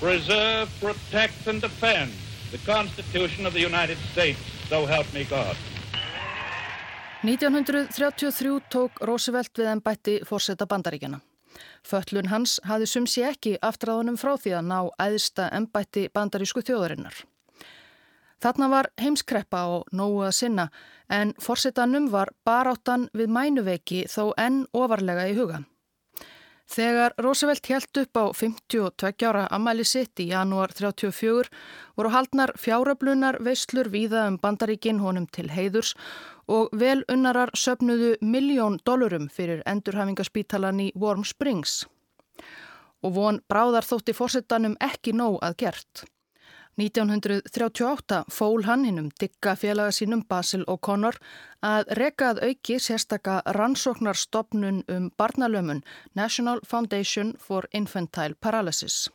preserve, 0.00 0.68
protect, 0.80 1.46
and 1.46 1.60
defend 1.60 2.12
the 2.50 2.58
Constitution 2.58 3.46
of 3.46 3.52
the 3.52 3.60
United 3.60 3.98
States. 4.12 4.38
So 4.68 4.86
help 4.86 5.12
me 5.14 5.24
God. 5.24 5.56
1933 7.22 8.60
tók 8.68 8.98
Roosevelt 9.00 9.56
við 9.56 9.70
ennbætti 9.72 10.18
fórseta 10.28 10.66
bandaríkjana. 10.68 11.22
Föllun 11.84 12.28
hans 12.28 12.58
hafði 12.68 12.88
sumsi 12.90 13.24
ekki 13.24 13.54
aftraðunum 13.64 14.18
frá 14.20 14.34
því 14.36 14.52
að 14.58 14.66
ná 14.68 14.80
æðsta 15.00 15.48
ennbætti 15.56 16.08
bandarísku 16.12 16.60
þjóðarinnar. 16.60 17.24
Þarna 18.44 18.66
var 18.68 18.90
heimskreppa 19.00 19.60
og 19.72 19.86
nógu 19.96 20.26
að 20.26 20.34
sinna 20.36 20.64
en 21.08 21.30
forsetanum 21.40 22.10
var 22.12 22.34
baráttan 22.44 23.06
við 23.16 23.30
mænuveiki 23.32 24.02
þó 24.12 24.34
enn 24.36 24.66
ofarlega 24.76 25.30
í 25.30 25.38
huga. 25.38 25.62
Þegar 26.74 27.14
Roosevelt 27.20 27.66
helt 27.72 27.98
upp 28.00 28.20
á 28.20 28.24
52 28.36 29.24
ára 29.28 29.46
ammæli 29.52 29.84
sitt 29.88 30.20
í 30.20 30.28
janúar 30.30 30.72
34 30.76 31.48
voru 31.96 32.12
haldnar 32.12 32.52
fjáröflunar 32.60 33.40
veislur 33.44 33.88
víða 33.92 34.26
um 34.28 34.38
bandaríkin 34.40 35.00
honum 35.00 35.26
til 35.28 35.48
heiðurs 35.52 35.94
og 36.48 36.72
vel 36.72 37.04
unnarar 37.08 37.52
söpnuðu 37.56 38.16
miljón 38.20 38.80
dólarum 38.84 39.28
fyrir 39.32 39.64
endurhafingaspítalan 39.64 40.80
í 40.84 40.90
Warm 40.94 41.24
Springs. 41.24 41.84
Og 43.04 43.16
von 43.16 43.40
bráðar 43.48 43.88
þótti 43.88 44.16
fórsetanum 44.16 44.76
ekki 44.80 45.16
nóg 45.16 45.40
að 45.44 45.60
gert. 45.64 46.08
1938 46.76 48.24
fól 48.30 48.62
hann 48.66 48.84
hinnum 48.84 49.10
digga 49.20 49.54
félaga 49.56 49.92
sínum 49.94 50.24
Basil 50.28 50.64
O'Connor 50.66 51.18
að 51.62 51.92
rekað 51.98 52.40
auki 52.42 52.80
sérstaka 52.82 53.36
rannsóknarstopnun 53.56 54.82
um 54.90 55.10
barnalömun 55.18 55.84
National 56.14 56.60
Foundation 56.66 57.34
for 57.38 57.68
Infantile 57.72 58.34
Paralysis. 58.40 59.10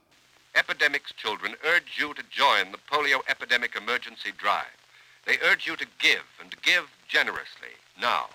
Epidemics 0.55 1.11
children 1.21 1.55
urge 1.75 1.99
you 1.99 2.13
to 2.13 2.23
join 2.31 2.71
the 2.71 2.79
polio 2.91 3.19
epidemic 3.27 3.75
emergency 3.75 4.31
drive. 4.31 4.79
They 5.25 5.37
urge 5.51 5.67
you 5.67 5.75
to 5.75 5.85
give 5.99 6.25
and 6.41 6.55
give 6.61 6.87
generously 7.07 7.75
now. 7.99 8.29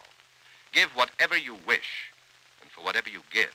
Give 0.73 0.91
whatever 0.95 1.37
you 1.37 1.57
wish 1.67 2.13
and 2.61 2.71
for 2.71 2.85
whatever 2.85 3.09
you 3.09 3.23
give. 3.33 3.55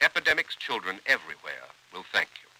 Epidemics 0.00 0.54
children 0.54 1.00
everywhere 1.06 1.66
will 1.92 2.06
thank 2.12 2.30
you. 2.42 2.53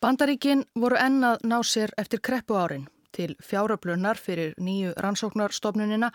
Bandaríkin 0.00 0.62
voru 0.80 0.96
ennað 0.96 1.42
ná 1.44 1.58
sér 1.60 1.90
eftir 2.00 2.22
kreppu 2.24 2.56
árin 2.56 2.86
til 3.12 3.34
fjáröflunar 3.44 4.16
fyrir 4.16 4.54
nýju 4.56 4.94
rannsóknarstofnunina 4.96 6.08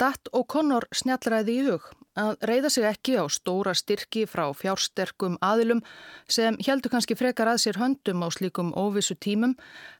datt 0.00 0.30
og 0.32 0.46
Conor 0.48 0.86
snjallræði 0.96 1.56
í 1.58 1.66
hug 1.66 1.90
að 2.16 2.46
reyða 2.48 2.70
sig 2.72 2.88
ekki 2.88 3.18
á 3.20 3.28
stóra 3.28 3.74
styrki 3.76 4.24
frá 4.32 4.46
fjársterkum 4.56 5.36
aðilum 5.44 5.84
sem 6.24 6.56
heldur 6.64 6.94
kannski 6.94 7.18
frekar 7.20 7.52
að 7.52 7.60
sér 7.66 7.82
höndum 7.82 8.24
á 8.24 8.28
slíkum 8.32 8.72
óvissu 8.72 9.18
tímum 9.20 9.58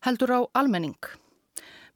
heldur 0.08 0.32
á 0.32 0.40
almenning. 0.56 0.96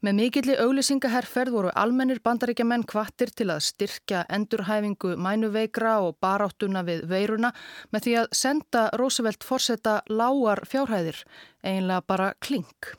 Með 0.02 0.16
mikilli 0.18 0.54
auglýsingaherrferð 0.59 1.54
voru 1.54 1.68
almennir 1.78 2.18
bandaríkjaman 2.26 2.82
kvattir 2.90 3.30
til 3.38 3.52
að 3.54 3.61
styrkja 3.68 4.25
endurhæfingu 4.35 5.12
mænuveikra 5.14 5.92
og 6.02 6.16
baráttuna 6.18 6.82
við 6.82 7.04
veiruna 7.06 7.52
með 7.94 8.09
því 8.09 8.16
að 8.25 8.35
senda 8.35 8.82
Roosevelt 8.99 9.47
forsetta 9.47 10.00
lágar 10.11 10.64
fjárhæðir, 10.66 11.23
einlega 11.62 12.02
bara 12.11 12.32
klink. 12.42 12.97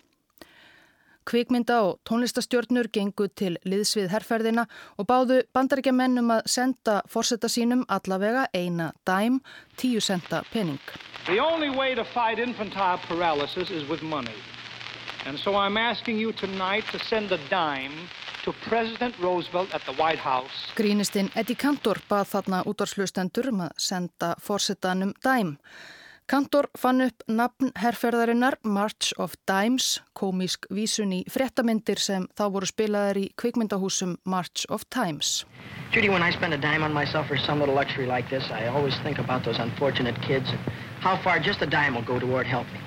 Kvikmynda 1.28 1.82
og 1.90 2.00
tónlistastjórnur 2.08 2.88
gengu 2.96 3.28
til 3.36 3.58
liðsvið 3.68 4.08
herrferðina 4.16 4.64
og 4.96 5.12
báðu 5.12 5.44
bandaríkjamennum 5.52 6.32
að 6.38 6.48
senda 6.56 7.02
forsetta 7.12 7.52
sínum 7.52 7.84
allavega 7.92 8.48
eina 8.56 8.94
dæm, 9.04 9.42
tíu 9.76 10.00
senta 10.00 10.46
pening. 10.56 10.80
And 15.26 15.40
so 15.40 15.56
I'm 15.56 15.78
asking 15.78 16.18
you 16.18 16.34
tonight 16.34 16.84
to 16.92 17.00
send 17.00 17.32
a 17.32 17.40
dime 17.50 18.10
to 18.44 18.54
President 18.68 19.18
Roosevelt 19.20 19.74
at 19.74 19.82
the 19.86 19.94
White 19.94 20.20
House. 20.20 20.52
Grínistinn 20.76 21.32
Eddie 21.36 21.56
Cantor 21.56 22.02
bað 22.10 22.28
þarna 22.34 22.64
útvarslustendur 22.68 23.48
um 23.54 23.62
að 23.64 23.72
senda 23.80 24.34
fórsetanum 24.44 25.14
dæm. 25.24 25.56
Kantor 26.28 26.68
fann 26.80 27.02
upp 27.04 27.24
nafn 27.28 27.72
herrferðarinnar 27.80 28.56
March 28.64 29.12
of 29.20 29.36
Dimes, 29.48 30.02
komísk 30.16 30.68
vísun 30.72 31.12
í 31.16 31.24
frettamyndir 31.32 32.00
sem 32.00 32.28
þá 32.36 32.46
voru 32.52 32.68
spilaðar 32.68 33.20
í 33.20 33.26
kvikmyndahúsum 33.40 34.18
March 34.26 34.64
of 34.70 34.84
Times. 34.90 35.46
Judy, 35.92 36.10
when 36.10 36.24
I 36.24 36.32
spend 36.32 36.54
a 36.54 36.58
dime 36.58 36.84
on 36.84 36.94
myself 36.94 37.28
for 37.28 37.38
some 37.38 37.60
little 37.60 37.76
luxury 37.76 38.08
like 38.08 38.30
this, 38.30 38.44
I 38.52 38.68
always 38.68 38.96
think 39.04 39.20
about 39.20 39.44
those 39.44 39.60
unfortunate 39.60 40.20
kids 40.22 40.48
and 40.50 40.60
how 41.00 41.16
far 41.24 41.40
just 41.40 41.62
a 41.62 41.68
dime 41.68 41.96
will 41.96 42.08
go 42.08 42.20
toward 42.20 42.48
helping. 42.48 42.82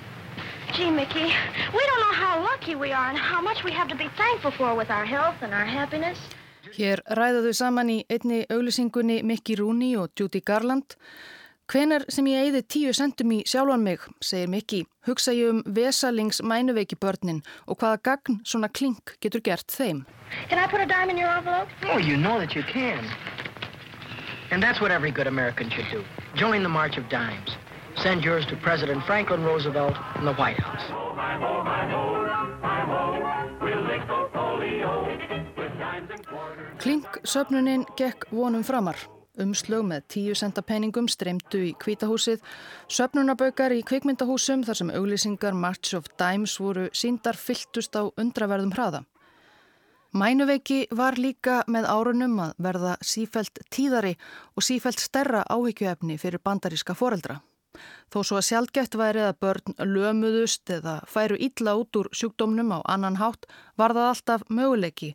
Gee, 0.77 0.91
Mickey, 0.91 1.33
we 1.77 1.83
don't 1.89 2.01
know 2.05 2.17
how 2.25 2.35
lucky 2.43 2.75
we 2.75 2.93
are 2.93 3.09
and 3.09 3.19
how 3.19 3.41
much 3.41 3.65
we 3.65 3.73
have 3.73 3.89
to 3.89 3.97
be 3.97 4.09
thankful 4.17 4.51
for 4.51 4.75
with 4.75 4.91
our 4.91 5.07
health 5.07 5.37
and 5.41 5.55
our 5.55 5.65
happiness. 5.65 6.19
Hér 6.77 7.01
ræða 7.17 7.41
þau 7.47 7.55
saman 7.57 7.89
í 7.95 7.97
einni 8.13 8.43
auglisingunni 8.53 9.23
Mickey 9.25 9.57
Rooney 9.57 9.97
og 9.97 10.13
Judy 10.19 10.43
Garland 10.45 10.99
Hvenar 11.67 12.05
sem 12.13 12.29
ég 12.31 12.45
eigði 12.45 12.61
tíu 12.71 12.93
sentum 12.95 13.33
í 13.35 13.41
sjálfan 13.49 13.83
mig, 13.83 14.05
segir 14.23 14.51
Mikki, 14.53 14.83
hugsa 15.09 15.33
ég 15.35 15.49
um 15.51 15.63
vesalings 15.79 16.39
mænuveiki 16.39 16.95
börnin 17.01 17.41
og 17.67 17.81
hvaða 17.81 18.03
gagn 18.11 18.37
svona 18.45 18.69
klink 18.69 19.17
getur 19.25 19.41
gert 19.41 19.73
þeim. 19.75 20.05
Can 20.51 20.61
I 20.63 20.69
put 20.71 20.81
a 20.81 20.87
dime 20.87 21.11
in 21.11 21.19
your 21.19 21.33
envelope? 21.33 21.69
Oh, 21.91 21.99
you 21.99 22.17
know 22.17 22.39
that 22.39 22.55
you 22.55 22.63
can. 22.63 23.03
And 24.53 24.63
that's 24.63 24.81
what 24.81 24.93
every 24.93 25.11
good 25.11 25.27
American 25.27 25.71
should 25.71 25.91
do. 25.91 26.05
Join 26.37 26.63
the 26.63 26.69
March 26.69 26.99
of 26.99 27.09
Dimes. 27.09 27.57
Send 28.03 28.25
yours 28.25 28.47
to 28.47 28.57
President 28.57 29.03
Franklin 29.07 29.43
Roosevelt 29.45 29.97
in 30.19 30.25
the 30.25 30.35
White 30.35 30.61
House. 30.61 30.87
Klink 36.79 37.07
söpnunin 37.25 37.87
gekk 37.97 38.29
vonum 38.31 38.63
framar. 38.65 38.97
Umslög 39.41 39.83
með 39.85 40.05
tíu 40.13 40.37
senta 40.37 40.63
peningum 40.65 41.09
streymdu 41.13 41.59
í 41.61 41.73
kvítahúsið, 41.77 42.41
söpnunabaukar 42.89 43.75
í 43.77 43.83
kvikmyndahúsum 43.85 44.63
þar 44.65 44.79
sem 44.81 44.93
auglýsingar 44.97 45.57
March 45.57 45.97
of 45.97 46.09
Dimes 46.21 46.55
voru 46.61 46.87
síndar 46.93 47.37
fylltust 47.37 47.97
á 47.97 48.09
undraverðum 48.17 48.73
hraða. 48.77 49.03
Mænuveiki 50.17 50.87
var 50.97 51.19
líka 51.21 51.59
með 51.69 51.91
árunum 51.93 52.39
að 52.47 52.55
verða 52.65 52.95
sífælt 53.05 53.61
tíðari 53.69 54.15
og 54.57 54.65
sífælt 54.65 55.03
stærra 55.03 55.45
áhyggjuefni 55.53 56.17
fyrir 56.17 56.41
bandaríska 56.41 56.97
foreldra. 56.97 57.43
Þó 58.13 58.19
svo 58.23 58.39
að 58.41 58.47
sjálfgeft 58.49 58.97
væri 58.99 59.25
að 59.27 59.39
börn 59.43 59.77
lömuðust 59.97 60.71
eða 60.71 61.01
færu 61.11 61.39
illa 61.49 61.77
út 61.81 61.99
úr 62.01 62.11
sjúkdómnum 62.13 62.75
á 62.77 62.79
annan 62.85 63.21
hátt 63.21 63.49
var 63.77 63.97
það 63.97 64.11
alltaf 64.13 64.47
möguleiki 64.49 65.15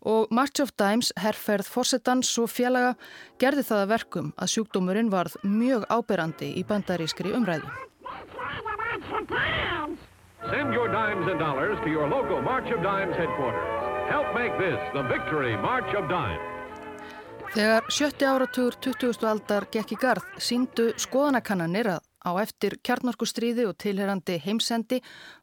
og 0.00 0.30
March 0.32 0.60
of 0.62 0.72
Dimes, 0.80 1.12
herrferð 1.20 1.68
Fossetans 1.68 2.32
og 2.40 2.48
félaga 2.48 2.94
gerði 3.40 3.66
það 3.68 3.82
að 3.84 3.92
verkum 3.94 4.32
að 4.40 4.52
sjúkdómurinn 4.54 5.12
varð 5.12 5.36
mjög 5.44 5.84
áberandi 5.92 6.54
í 6.56 6.64
bandarískri 6.64 7.34
umræðu. 7.36 7.68
Send 10.50 10.72
your 10.72 10.88
dimes 10.88 11.28
and 11.28 11.38
dollars 11.38 11.78
to 11.84 11.90
your 11.90 12.08
local 12.08 12.40
March 12.40 12.64
of 12.72 12.80
Dimes 12.82 13.14
headquarters. 13.14 13.68
Help 14.08 14.34
make 14.34 14.56
this 14.58 14.80
the 14.94 15.02
victory 15.02 15.54
March 15.56 15.94
of 15.94 16.08
Dimes. 16.08 16.59
Þegar 17.50 17.88
sjötti 17.90 18.26
áratugur 18.30 18.76
20. 18.78 19.24
aldar 19.26 19.64
gekk 19.74 19.96
í 19.96 19.96
garð 19.98 20.26
síndu 20.38 20.92
skoðanakannanir 21.02 21.88
að 21.96 22.04
á 22.22 22.30
eftir 22.44 22.76
kjarnarkustríði 22.86 23.64
og 23.66 23.74
tilherandi 23.82 24.36
heimsendi 24.44 25.00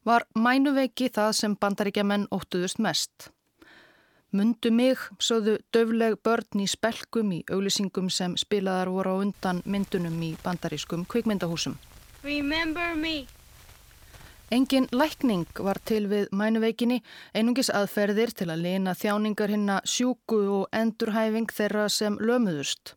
var 0.07 0.23
mænuveiki 0.31 1.09
það 1.11 1.33
sem 1.35 1.57
bandaríkjaman 1.59 2.29
óttuðust 2.31 2.79
mest. 2.79 3.27
Mundu 4.31 4.71
mig, 4.71 5.03
sögðu 5.19 5.57
döfleg 5.75 6.15
börn 6.23 6.63
í 6.63 6.69
spelkum 6.71 7.33
í 7.35 7.43
auglýsingum 7.51 8.07
sem 8.07 8.39
spilaðar 8.39 8.93
voru 8.95 9.19
á 9.19 9.21
undan 9.25 9.59
myndunum 9.65 10.15
í 10.23 10.35
bandarískum 10.43 11.03
kvikmyndahúsum. 11.11 11.75
Remember 12.23 12.95
me. 12.95 13.27
Engin 14.47 14.85
lækning 14.95 15.43
var 15.59 15.75
til 15.83 16.05
við 16.07 16.29
mænuveikinni, 16.31 17.01
einungis 17.35 17.67
aðferðir 17.67 18.31
til 18.31 18.45
að 18.47 18.61
lena 18.63 18.93
þjáningar 18.95 19.51
hinna 19.51 19.81
sjúku 19.83 20.37
og 20.61 20.69
endurhæfing 20.71 21.51
þeirra 21.51 21.89
sem 21.91 22.15
lömuðust. 22.15 22.93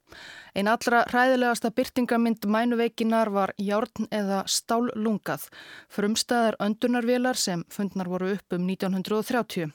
Einn 0.55 0.71
allra 0.71 1.01
hræðilegasta 1.11 1.73
byrtingamind 1.75 2.47
mænuveikinar 2.47 3.33
var 3.35 3.51
járn 3.59 4.07
eða 4.15 4.45
stállungað, 4.47 5.49
frumstæðar 5.91 6.55
öndunarvélar 6.63 7.35
sem 7.35 7.67
fundnar 7.67 8.13
voru 8.13 8.31
upp 8.37 8.55
um 8.55 8.71
1930. 8.71 9.75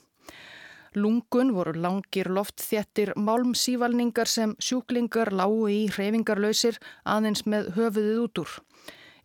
Lungun 0.95 1.51
voru 1.51 1.73
langir 1.75 2.31
loftþjettir 2.31 3.17
málmsívalningar 3.19 4.31
sem 4.31 4.55
sjúklingar 4.63 5.33
lágu 5.35 5.67
í 5.67 5.89
hreyfingarlausir 5.91 6.79
aðeins 7.03 7.43
með 7.43 7.73
höfuðið 7.75 8.23
út 8.23 8.43
úr. 8.45 8.55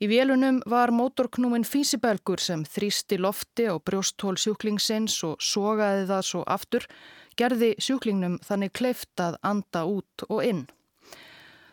Í 0.01 0.09
vélunum 0.09 0.63
var 0.65 0.89
mótorknúmin 0.97 1.67
físibelgur 1.69 2.41
sem 2.41 2.63
þrýsti 2.65 3.19
lofti 3.21 3.67
á 3.69 3.77
brjósthól 3.77 4.39
sjúklingsins 4.41 5.19
og 5.29 5.43
sogaði 5.45 6.07
það 6.09 6.23
svo 6.25 6.41
aftur, 6.49 6.87
gerði 7.37 7.75
sjúklingnum 7.77 8.39
þannig 8.47 8.73
kleift 8.73 9.21
að 9.21 9.37
anda 9.45 9.85
út 9.85 10.25
og 10.31 10.41
inn. 10.47 10.65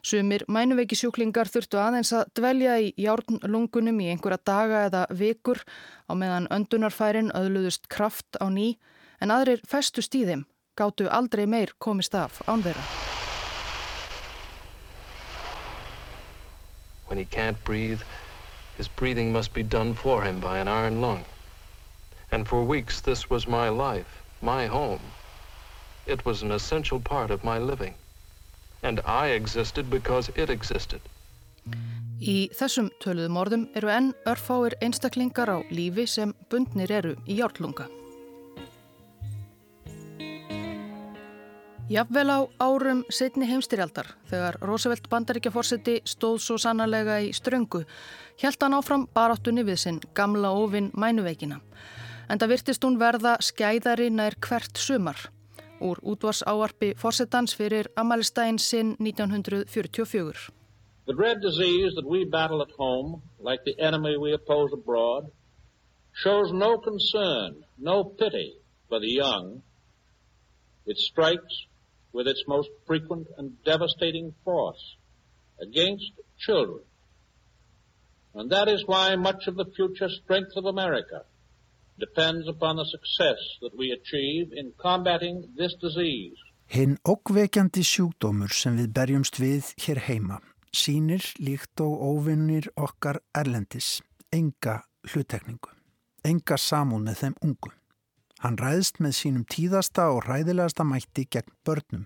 Sumir 0.04 0.44
mænuveiki 0.52 1.00
sjúklingar 1.00 1.48
þurftu 1.48 1.80
aðeins 1.80 2.12
að 2.16 2.28
dvelja 2.36 2.76
í 2.84 2.92
járnlungunum 3.00 4.04
í 4.04 4.12
einhverja 4.12 4.44
daga 4.44 4.86
eða 4.92 5.08
vikur 5.24 5.64
á 6.08 6.12
meðan 6.12 6.52
öndunarfærin 6.52 7.32
öðluðust 7.32 7.88
kraft 7.88 8.40
á 8.44 8.52
ný 8.52 8.76
en 9.24 9.32
aðrir 9.32 9.64
festust 9.68 10.16
í 10.20 10.28
þeim 10.28 10.44
gáttu 10.76 11.08
aldrei 11.08 11.48
meir 11.48 11.78
komist 11.80 12.16
af 12.16 12.44
ánverða. 12.44 13.07
When 17.08 17.18
he 17.18 17.26
can't 17.26 17.64
breathe, 17.64 18.02
his 18.78 18.88
breathing 18.88 19.32
must 19.32 19.54
be 19.54 19.64
done 19.64 19.94
for 19.94 20.22
him 20.24 20.40
by 20.40 20.60
an 20.60 20.68
iron 20.68 21.02
lung. 21.02 21.26
And 22.32 22.48
for 22.48 22.64
weeks 22.64 23.02
this 23.02 23.30
was 23.30 23.48
my 23.48 23.70
life, 23.70 24.22
my 24.42 24.68
home. 24.68 25.02
It 26.06 26.26
was 26.26 26.42
an 26.42 26.52
essential 26.52 27.00
part 27.00 27.32
of 27.32 27.44
my 27.44 27.58
living. 27.58 27.94
And 28.84 29.02
I 29.06 29.28
existed 29.30 29.90
because 29.90 30.30
it 30.36 30.50
existed. 30.50 31.02
Í 32.18 32.50
þessum 32.58 32.90
töluðum 33.04 33.38
orðum 33.38 33.68
eru 33.78 33.92
enn 33.94 34.14
örfáir 34.26 34.74
einstaklingar 34.82 35.52
á 35.54 35.58
lífi 35.70 36.08
sem 36.10 36.34
bundnir 36.50 36.92
eru 36.92 37.16
í 37.28 37.38
hjártlunga. 37.38 37.86
Jafnvel 41.88 42.28
á 42.28 42.40
árum 42.60 43.06
setni 43.08 43.46
heimstyrjaldar, 43.48 44.10
þegar 44.28 44.58
Roosevelt 44.60 45.06
bandaríkjaforseti 45.08 46.02
stóð 46.04 46.42
svo 46.44 46.58
sannarlega 46.60 47.22
í 47.24 47.30
ströngu, 47.32 47.86
hjælt 48.36 48.66
hann 48.66 48.76
áfram 48.76 49.06
baráttunni 49.16 49.64
við 49.64 49.80
sinn 49.80 50.02
gamla 50.14 50.52
ofinn 50.52 50.90
mænuveikina. 50.92 51.62
En 52.28 52.42
það 52.42 52.52
virtist 52.52 52.84
hún 52.84 52.98
verða 53.00 53.38
skæðari 53.40 54.10
nær 54.12 54.36
hvert 54.44 54.76
sumar 54.76 55.30
úr 55.80 56.02
útvars 56.04 56.42
áarpi 56.44 56.92
forsetans 56.98 57.56
fyrir 57.56 57.88
Amalistæn 57.96 58.60
sinn 58.60 58.98
1944. 59.00 60.52
The 61.06 61.16
dread 61.16 61.40
disease 61.40 61.96
that 61.96 62.06
we 62.06 62.26
battle 62.26 62.62
at 62.62 62.76
home, 62.78 63.22
like 63.40 63.64
the 63.64 63.80
enemy 63.80 64.18
we 64.18 64.34
oppose 64.34 64.74
abroad, 64.74 65.32
shows 66.12 66.52
no 66.52 66.78
concern, 66.80 67.64
no 67.78 68.04
pity 68.04 68.60
for 68.90 69.00
the 69.00 69.14
young. 69.24 69.64
It 70.86 70.98
strikes 70.98 71.68
with 72.18 72.28
its 72.34 72.44
most 72.48 72.72
frequent 72.88 73.28
and 73.38 73.48
devastating 73.72 74.28
force 74.44 74.84
against 75.62 76.12
children. 76.46 76.84
And 78.34 78.50
that 78.56 78.68
is 78.76 78.82
why 78.92 79.16
much 79.16 79.48
of 79.48 79.56
the 79.56 79.70
future 79.78 80.10
strength 80.22 80.56
of 80.58 80.66
America 80.66 81.20
depends 82.00 82.48
upon 82.48 82.76
the 82.78 82.90
success 82.96 83.40
that 83.62 83.78
we 83.80 83.88
achieve 83.92 84.46
in 84.60 84.74
combating 84.88 85.38
this 85.60 85.74
disease. 85.86 86.38
Hinn 86.76 86.98
okkveikjandi 87.14 87.84
sjúkdómur 87.94 88.52
sem 88.52 88.76
við 88.82 88.90
berjumst 88.98 89.38
við 89.40 89.72
hér 89.86 90.02
heima 90.10 90.42
sínir 90.82 91.24
líkt 91.40 91.82
og 91.86 92.02
óvinnir 92.12 92.68
okkar 92.76 93.22
erlendis 93.42 94.02
enga 94.34 94.82
hlutekningu, 95.08 95.72
enga 96.26 96.58
samúð 96.60 97.06
með 97.08 97.22
þeim 97.22 97.38
ungum. 97.48 97.77
Hann 98.44 98.58
ræðist 98.62 99.00
með 99.02 99.16
sínum 99.18 99.46
tíðasta 99.50 100.12
og 100.14 100.28
ræðilegasta 100.28 100.86
mætti 100.86 101.24
gegn 101.34 101.56
börnum 101.66 102.04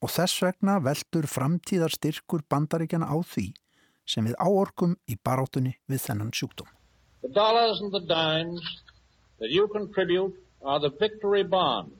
og 0.00 0.12
þess 0.14 0.42
vegna 0.44 0.76
veldur 0.84 1.26
framtíðar 1.28 1.92
styrkur 1.96 2.44
bandaríkjana 2.52 3.08
á 3.10 3.18
því 3.32 3.50
sem 4.08 4.28
við 4.28 4.38
áorkum 4.38 4.94
í 5.10 5.16
barátunni 5.18 5.74
við 5.90 6.04
þennan 6.06 6.30
sjúkdóm. 6.34 6.70
The 7.22 7.32
dollars 7.34 7.82
and 7.82 7.92
the 7.92 8.00
dimes 8.06 8.62
that 9.40 9.50
you 9.50 9.66
contribute 9.68 10.38
are 10.62 10.80
the 10.80 10.92
victory 11.02 11.42
bonds 11.42 11.98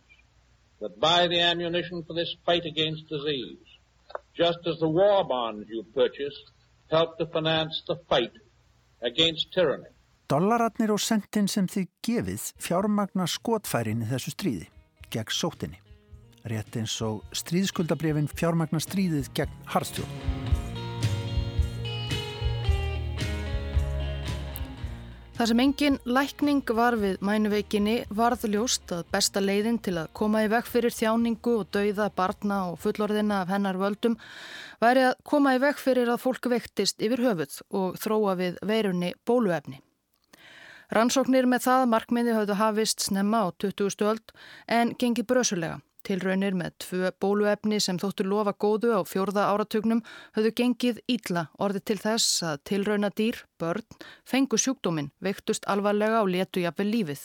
that 0.80 1.00
buy 1.00 1.26
the 1.28 1.40
ammunition 1.40 2.04
for 2.04 2.14
this 2.14 2.36
fight 2.46 2.64
against 2.64 3.08
disease, 3.08 3.66
just 4.34 4.66
as 4.66 4.78
the 4.78 4.88
war 4.88 5.24
bonds 5.24 5.68
you 5.68 5.84
purchase 5.94 6.38
help 6.90 7.18
to 7.18 7.26
finance 7.26 7.82
the 7.86 7.96
fight 8.08 8.32
against 9.02 9.52
tyranny. 9.52 9.92
Dollaratnir 10.30 10.92
og 10.94 11.00
sentin 11.02 11.48
sem 11.50 11.66
þið 11.66 11.86
gefið 12.06 12.42
fjármagna 12.62 13.24
skotfærin 13.26 14.04
í 14.04 14.10
þessu 14.12 14.30
stríði, 14.30 14.68
gegn 15.10 15.32
sótinni. 15.34 15.80
Rétt 16.46 16.78
eins 16.78 16.94
og 17.02 17.24
stríðskuldabrefin 17.34 18.28
fjármagna 18.30 18.78
stríðið 18.78 19.32
gegn 19.34 19.56
harðstjórn. 19.72 20.14
Það 25.40 25.50
sem 25.50 25.64
engin 25.64 25.98
lækning 26.06 26.72
var 26.78 27.00
við 27.00 27.18
mænuveikinni 27.26 27.98
varð 28.14 28.46
ljóst 28.54 28.94
að 28.94 29.10
besta 29.10 29.42
leiðin 29.42 29.82
til 29.82 29.98
að 29.98 30.14
koma 30.14 30.46
í 30.46 30.54
veg 30.54 30.70
fyrir 30.70 30.94
þjáningu 30.94 31.58
og 31.64 31.74
dauða 31.74 32.10
barna 32.14 32.62
og 32.70 32.78
fullorðina 32.86 33.42
af 33.42 33.50
hennar 33.56 33.82
völdum 33.82 34.20
væri 34.78 35.08
að 35.10 35.18
koma 35.26 35.58
í 35.58 35.62
veg 35.66 35.82
fyrir 35.82 36.14
að 36.14 36.22
fólk 36.28 36.52
vektist 36.54 37.02
yfir 37.02 37.26
höfuð 37.26 37.62
og 37.74 37.98
þróa 37.98 38.38
við 38.38 38.66
veirunni 38.68 39.16
bóluefni. 39.26 39.82
Rannsóknir 40.90 41.46
með 41.46 41.68
það 41.68 41.84
markmiði 41.92 42.32
hafðu 42.34 42.54
hafist 42.58 43.04
snemma 43.04 43.44
á 43.46 43.54
20. 43.62 44.02
öld 44.10 44.32
en 44.66 44.90
gengi 44.98 45.22
brösulega. 45.22 45.76
Tilraunir 46.02 46.56
með 46.58 46.72
tvö 46.82 47.10
bóluefni 47.22 47.78
sem 47.78 47.98
þóttu 48.00 48.24
lofa 48.26 48.56
góðu 48.58 48.96
á 48.98 49.00
fjórða 49.06 49.44
áratugnum 49.52 50.00
höfðu 50.34 50.52
gengið 50.58 50.98
ítla 51.06 51.44
orði 51.62 51.84
til 51.84 51.98
þess 52.00 52.42
að 52.42 52.64
tilrauna 52.72 53.12
dýr, 53.14 53.38
börn, 53.60 53.86
fengu 54.26 54.58
sjúkdóminn, 54.58 55.12
veiktust 55.22 55.68
alvarlega 55.70 56.24
og 56.24 56.32
letu 56.34 56.64
jafnvel 56.64 56.88
lífið. 56.90 57.22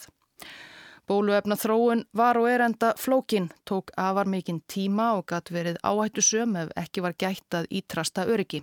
Bóluefna 1.09 1.57
þróun 1.57 2.05
var 2.13 2.37
og 2.37 2.51
er 2.51 2.67
enda 2.67 2.93
flókin, 3.01 3.49
tók 3.65 3.89
afar 3.97 4.29
mikinn 4.29 4.61
tíma 4.69 5.15
og 5.17 5.25
gatt 5.33 5.49
verið 5.49 5.81
áhættu 5.81 6.21
söm 6.21 6.53
ef 6.61 6.69
ekki 6.77 7.01
var 7.01 7.17
gætt 7.17 7.63
að 7.63 7.71
ítrasta 7.81 8.29
öryggi. 8.29 8.61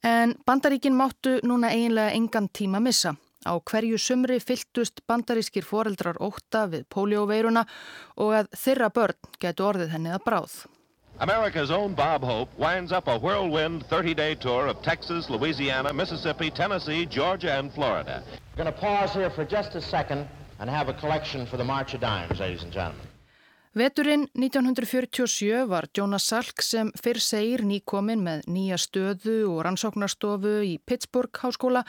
En 0.00 0.38
bandaríkin 0.46 0.96
máttu 0.96 1.40
núna 1.44 1.74
eiginlega 1.74 2.16
engan 2.16 2.48
tíma 2.48 2.80
missa. 2.80 3.18
Á 3.46 3.54
hverju 3.70 3.98
sumri 4.02 4.40
fyltust 4.42 5.04
bandarískir 5.06 5.66
foreldrar 5.66 6.18
óta 6.18 6.66
við 6.72 6.88
polioveiruna 6.90 7.64
og 8.16 8.34
að 8.40 8.50
þeirra 8.64 8.90
börn 8.90 9.30
getur 9.38 9.70
orðið 9.72 9.94
henni 9.94 10.10
að 10.10 10.24
bráð. 10.26 10.56
America's 11.20 11.70
own 11.70 11.94
Bob 11.94 12.22
Hope 12.22 12.50
winds 12.58 12.92
up 12.92 13.08
a 13.08 13.18
whirlwind 13.18 13.84
30-day 13.90 14.36
tour 14.36 14.68
of 14.68 14.82
Texas, 14.82 15.28
Louisiana, 15.28 15.92
Mississippi, 15.92 16.50
Tennessee, 16.50 17.06
Georgia, 17.06 17.58
and 17.58 17.72
Florida. 17.72 18.22
We're 18.56 18.64
going 18.64 18.72
to 18.72 18.80
pause 18.80 19.12
here 19.12 19.30
for 19.30 19.44
just 19.44 19.74
a 19.74 19.82
second 19.82 20.28
and 20.60 20.70
have 20.70 20.88
a 20.88 20.94
collection 20.94 21.44
for 21.46 21.56
the 21.56 21.64
March 21.64 21.94
of 21.94 22.00
Dimes, 22.00 22.38
ladies 22.38 22.62
and 22.62 22.72
gentlemen. 22.72 23.07
Veturinn 23.76 24.28
1947 24.34 25.68
var 25.68 25.86
Jonas 25.96 26.28
Salk 26.28 26.62
sem 26.64 26.88
fyrr 26.96 27.20
segir 27.20 27.60
nýkomin 27.68 28.22
með 28.24 28.46
nýja 28.48 28.78
stöðu 28.80 29.42
og 29.50 29.60
rannsóknarstofu 29.66 30.54
í 30.64 30.78
Pittsburgh 30.88 31.42
háskóla 31.42 31.82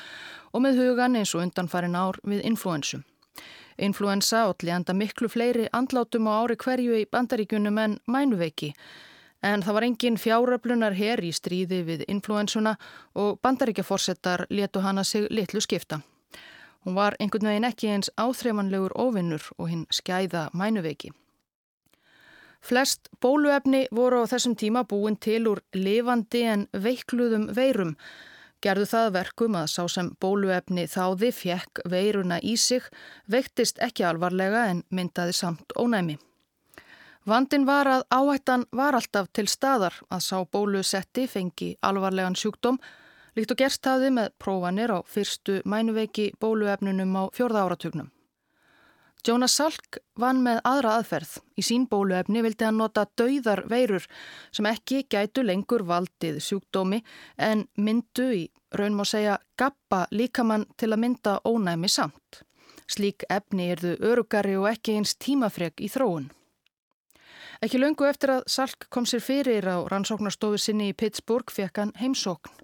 og 0.51 0.65
með 0.65 0.81
hugan 0.81 1.15
eins 1.15 1.31
og 1.35 1.45
undanfarin 1.45 1.95
ár 1.95 2.19
við 2.27 2.43
influensu. 2.49 2.99
Influensa 3.79 4.41
ótli 4.51 4.73
enda 4.75 4.93
miklu 4.93 5.29
fleiri 5.31 5.69
andlátum 5.71 6.27
á 6.27 6.43
ári 6.43 6.57
hverju 6.59 6.99
í 6.99 7.07
bandaríkunum 7.07 7.79
en 7.79 7.95
mænuveiki 8.11 8.73
en 9.41 9.63
það 9.63 9.77
var 9.77 9.87
engin 9.87 10.19
fjáröflunar 10.19 10.99
her 10.99 11.23
í 11.23 11.31
stríði 11.31 11.79
við 11.87 12.03
influensuna 12.11 12.75
og 13.15 13.39
bandaríkjaforsettar 13.39 14.49
letu 14.49 14.83
hana 14.83 15.03
sig 15.03 15.31
litlu 15.31 15.63
skipta. 15.63 16.01
Hún 16.83 16.99
var 16.99 17.15
einhvern 17.19 17.47
veginn 17.53 17.71
ekki 17.71 17.87
eins 17.87 18.11
áþreifanlegur 18.19 18.99
óvinnur 18.99 19.47
og 19.57 19.71
hinn 19.71 19.87
skæða 19.95 20.49
mænuveiki. 20.51 21.15
Flest 22.61 23.07
bóluefni 23.21 23.87
voru 23.95 24.23
á 24.23 24.29
þessum 24.29 24.55
tíma 24.59 24.83
búin 24.83 25.15
til 25.17 25.47
úr 25.47 25.61
lifandi 25.73 26.43
en 26.43 26.67
veikluðum 26.73 27.47
veirum. 27.55 27.95
Gerðu 28.59 28.85
það 28.91 29.13
verkum 29.15 29.55
að 29.55 29.69
sá 29.71 29.83
sem 29.87 30.09
bóluefni 30.19 30.83
þáði 30.91 31.29
fjekk 31.31 31.81
veiruna 31.87 32.41
í 32.43 32.57
sig, 32.59 32.83
veiktist 33.31 33.79
ekki 33.79 34.03
alvarlega 34.03 34.65
en 34.73 34.83
myndaði 34.91 35.37
samt 35.37 35.75
ónæmi. 35.79 36.17
Vandin 37.29 37.65
var 37.67 37.87
að 37.87 38.03
áhættan 38.11 38.65
var 38.75 38.97
alltaf 38.97 39.27
til 39.31 39.47
staðar 39.47 39.95
að 40.09 40.23
sá 40.27 40.37
bólusetti 40.43 41.27
fengi 41.27 41.75
alvarlegan 41.81 42.35
sjúkdóm, 42.35 42.79
líkt 43.35 43.55
og 43.55 43.59
gerst 43.63 43.85
hafi 43.87 44.11
með 44.11 44.33
prófanir 44.39 44.91
á 44.91 44.99
fyrstu 45.07 45.61
mænuveiki 45.63 46.31
bóluefnunum 46.41 47.15
á 47.15 47.23
fjörða 47.31 47.67
áratugnum. 47.67 48.11
Jonas 49.27 49.57
Salk 49.59 49.99
vann 50.19 50.39
með 50.45 50.61
aðra 50.63 50.93
aðferð. 50.99 51.33
Í 51.59 51.63
sín 51.65 51.85
bóluefni 51.91 52.43
vildi 52.45 52.65
hann 52.65 52.79
nota 52.79 53.03
dauðar 53.19 53.65
veirur 53.67 54.05
sem 54.55 54.67
ekki 54.69 55.03
gætu 55.11 55.43
lengur 55.43 55.83
valdið 55.87 56.39
sjúkdómi 56.43 57.01
en 57.35 57.65
myndu 57.75 58.29
í 58.37 58.45
raun 58.79 58.95
má 58.95 59.03
segja 59.03 59.39
gappa 59.59 60.05
líkamann 60.11 60.67
til 60.77 60.93
að 60.93 61.03
mynda 61.03 61.39
ónæmi 61.43 61.89
samt. 61.91 62.43
Slík 62.89 63.27
efni 63.29 63.69
erðu 63.73 63.97
örugari 63.99 64.55
og 64.57 64.69
ekki 64.71 64.95
eins 64.97 65.17
tímafreg 65.19 65.83
í 65.83 65.91
þróun. 65.91 66.31
Ekki 67.59 67.81
löngu 67.81 68.07
eftir 68.07 68.37
að 68.37 68.47
Salk 68.47 68.87
kom 68.89 69.05
sér 69.09 69.19
fyrir 69.19 69.67
á 69.67 69.83
rannsóknarstofu 69.91 70.57
sinni 70.57 70.93
í 70.93 70.95
Pittsburgh 70.95 71.51
fekk 71.51 71.83
hann 71.83 71.95
heimsókn. 71.99 72.55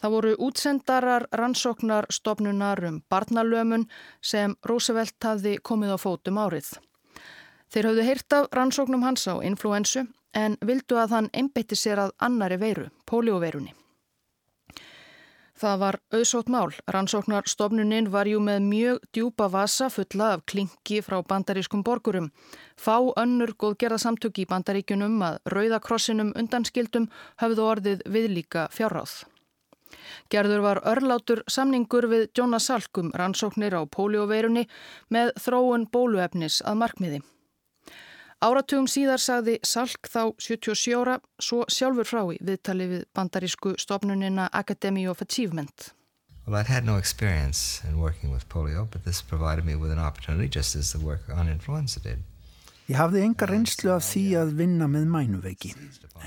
Það 0.00 0.14
voru 0.14 0.34
útsendarar 0.46 1.26
rannsóknar 1.36 2.06
stopnunar 2.10 2.84
um 2.88 3.02
barnalömun 3.10 3.88
sem 4.22 4.56
Roosevelt 4.64 5.18
hafði 5.24 5.58
komið 5.60 5.92
á 5.92 5.98
fótum 6.00 6.40
árið. 6.40 6.70
Þeir 7.70 7.90
hafðu 7.90 8.06
heyrt 8.06 8.32
af 8.32 8.48
rannsóknum 8.56 9.04
hans 9.04 9.28
á 9.28 9.36
influensu 9.44 10.06
en 10.34 10.56
vildu 10.64 10.96
að 10.96 11.12
hann 11.16 11.28
einbeitti 11.36 11.76
sér 11.76 12.00
að 12.06 12.16
annari 12.18 12.56
veiru, 12.56 12.88
polioveirunni. 13.06 13.74
Það 15.60 15.80
var 15.80 15.96
auðsótt 16.16 16.48
mál. 16.48 16.70
Rannsóknarstofnunin 16.88 18.06
var 18.14 18.28
jú 18.30 18.38
með 18.40 18.62
mjög 18.64 19.02
djúpa 19.12 19.50
vasa 19.52 19.90
fulla 19.92 20.30
af 20.36 20.46
klingi 20.48 21.02
frá 21.04 21.18
bandarískum 21.20 21.82
borgurum. 21.84 22.30
Fá 22.80 22.96
önnur 23.20 23.52
góðgerða 23.60 23.98
samtök 24.00 24.40
í 24.40 24.46
bandaríkunum 24.48 25.20
að 25.26 25.36
rauðakrossinum 25.52 26.32
undanskildum 26.32 27.10
hafðu 27.44 27.68
orðið 27.74 28.06
viðlíka 28.08 28.70
fjárráð. 28.72 29.18
Gerður 30.30 30.62
var 30.62 30.78
örlátur 30.86 31.42
samningur 31.50 32.06
við 32.06 32.28
Jonas 32.38 32.68
Salkum 32.70 33.10
rannsóknir 33.18 33.74
á 33.74 33.82
polioveirunni 33.90 34.68
með 35.10 35.32
þróun 35.42 35.88
bóluefnis 35.90 36.60
að 36.62 36.78
markmiði. 36.84 37.20
Áratugum 38.40 38.86
síðar 38.88 39.20
sagði 39.20 39.58
Salk 39.66 40.08
þá 40.08 40.30
77 40.40 40.94
ára 40.96 41.18
svo 41.42 41.66
sjálfur 41.68 42.08
frá 42.08 42.22
í 42.32 42.38
viðtali 42.40 42.86
við 42.94 43.02
bandarísku 43.12 43.74
stofnunina 43.76 44.46
Academy 44.54 45.04
of 45.10 45.20
Achievement. 45.20 45.90
Well, 46.46 46.56
I'd 46.56 46.70
had 46.70 46.86
no 46.86 46.96
experience 46.96 47.82
in 47.84 48.00
working 48.00 48.32
with 48.32 48.48
polio, 48.48 48.86
but 48.90 49.04
this 49.04 49.20
provided 49.20 49.66
me 49.66 49.74
with 49.74 49.90
an 49.90 49.98
opportunity 49.98 50.48
just 50.48 50.74
as 50.74 50.92
the 50.92 50.98
work 50.98 51.28
on 51.28 51.48
influenza 51.48 52.00
did. 52.00 52.24
Ég 52.90 52.98
hafði 52.98 53.20
enga 53.22 53.46
reynslu 53.46 53.92
af 53.94 54.02
því 54.02 54.22
að 54.40 54.48
vinna 54.58 54.88
með 54.90 55.04
mænuveiki 55.12 55.68